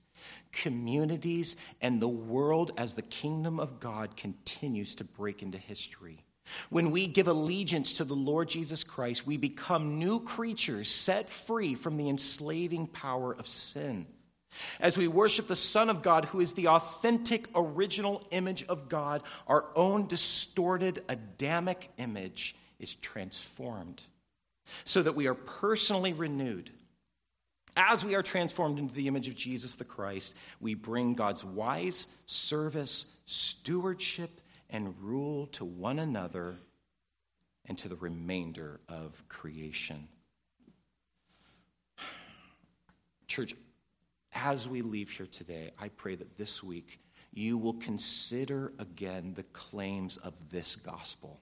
[0.52, 6.26] communities, and the world as the kingdom of God continues to break into history.
[6.70, 11.76] When we give allegiance to the Lord Jesus Christ, we become new creatures set free
[11.76, 14.06] from the enslaving power of sin.
[14.82, 19.24] As we worship the Son of God, who is the authentic original image of God,
[19.48, 24.02] our own distorted Adamic image is transformed
[24.84, 26.72] so that we are personally renewed.
[27.76, 32.08] As we are transformed into the image of Jesus the Christ, we bring God's wise
[32.26, 36.58] service, stewardship, and rule to one another
[37.66, 40.08] and to the remainder of creation.
[43.28, 43.54] Church,
[44.34, 47.00] as we leave here today, I pray that this week
[47.34, 51.42] you will consider again the claims of this gospel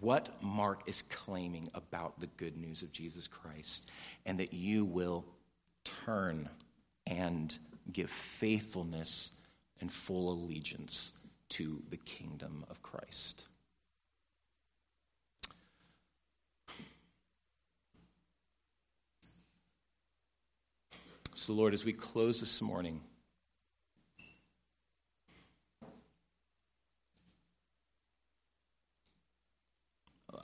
[0.00, 3.90] what Mark is claiming about the good news of Jesus Christ,
[4.26, 5.24] and that you will
[5.84, 6.48] turn
[7.06, 7.58] and
[7.92, 9.40] give faithfulness
[9.80, 11.12] and full allegiance
[11.50, 13.46] to the kingdom of Christ.
[21.34, 23.00] So, Lord, as we close this morning,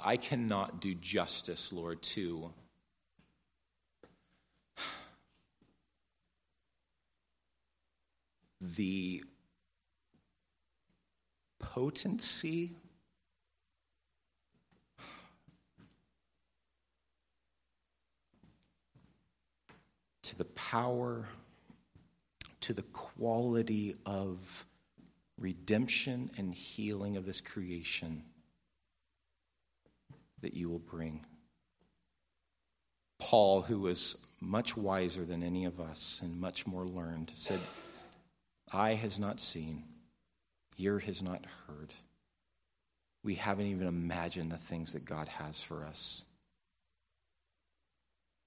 [0.07, 2.53] I cannot do justice, Lord, to
[8.61, 9.25] the
[11.59, 12.73] potency
[20.23, 21.27] to the power
[22.61, 24.67] to the quality of
[25.39, 28.23] redemption and healing of this creation
[30.45, 31.25] that you will bring.
[33.19, 37.61] Paul, who was much wiser than any of us and much more learned, said,
[38.71, 39.85] Eye has not seen,
[40.77, 41.95] ear has not heard.
[43.23, 46.25] We haven't even imagined the things that God has for us.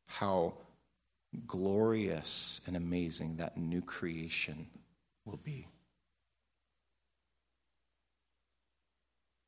[0.06, 0.54] How
[1.48, 4.68] glorious and amazing that new creation
[5.26, 5.66] will be.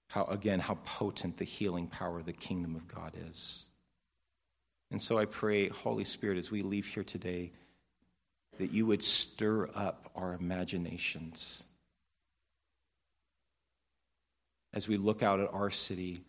[0.10, 3.66] How, again, how potent the healing power of the kingdom of God is.
[4.92, 7.52] And so I pray, Holy Spirit, as we leave here today,
[8.58, 11.64] that you would stir up our imaginations,
[14.74, 16.20] as we look out at our city,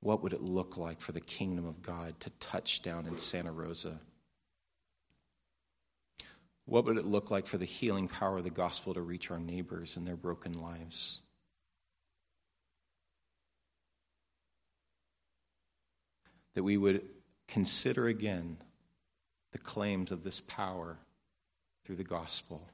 [0.00, 3.52] what would it look like for the kingdom of God to touch down in Santa
[3.52, 3.98] Rosa?
[6.66, 9.40] What would it look like for the healing power of the gospel to reach our
[9.40, 11.20] neighbors and their broken lives?
[16.54, 17.02] That we would
[17.48, 18.58] consider again
[19.52, 20.98] the claims of this power
[21.84, 22.68] through the gospel.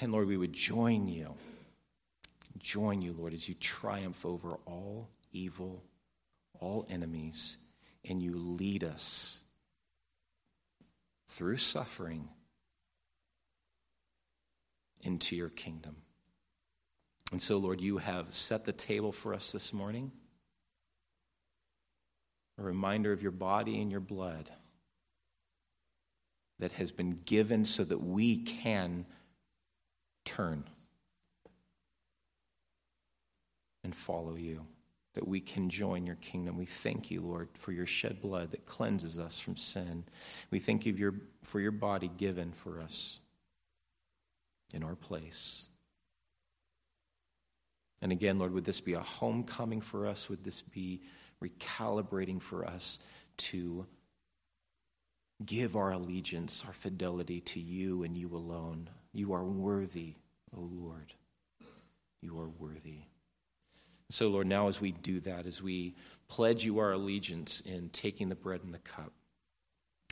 [0.00, 1.34] And Lord, we would join you,
[2.58, 5.82] join you, Lord, as you triumph over all evil,
[6.60, 7.58] all enemies,
[8.08, 9.40] and you lead us
[11.28, 12.28] through suffering
[15.02, 15.96] into your kingdom.
[17.32, 20.12] And so, Lord, you have set the table for us this morning.
[22.62, 24.50] A reminder of your body and your blood
[26.60, 29.04] that has been given so that we can
[30.24, 30.64] turn
[33.82, 34.64] and follow you
[35.14, 36.56] that we can join your kingdom.
[36.56, 40.04] We thank you, Lord, for your shed blood that cleanses us from sin.
[40.50, 43.20] We thank you your, for your body given for us
[44.72, 45.68] in our place.
[48.00, 50.30] And again, Lord, would this be a homecoming for us?
[50.30, 51.02] Would this be
[51.42, 52.98] recalibrating for us
[53.36, 53.86] to
[55.44, 58.88] give our allegiance, our fidelity to you and you alone?
[59.12, 60.14] You are worthy,
[60.56, 61.12] O oh Lord.
[62.20, 63.00] You are worthy.
[64.10, 65.96] So, Lord, now as we do that, as we
[66.28, 69.12] pledge you our allegiance in taking the bread and the cup,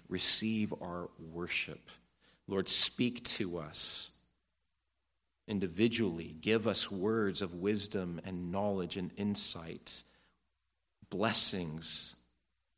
[0.09, 1.81] receive our worship.
[2.49, 4.11] Lord, speak to us
[5.47, 6.35] individually.
[6.41, 10.03] Give us words of wisdom and knowledge and insight,
[11.11, 12.17] blessings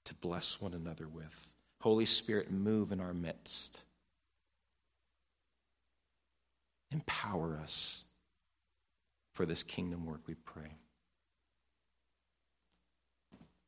[0.04, 1.54] to bless one another with.
[1.80, 3.82] Holy Spirit, move in our midst.
[6.92, 8.04] Empower us
[9.32, 10.76] for this kingdom work, we pray.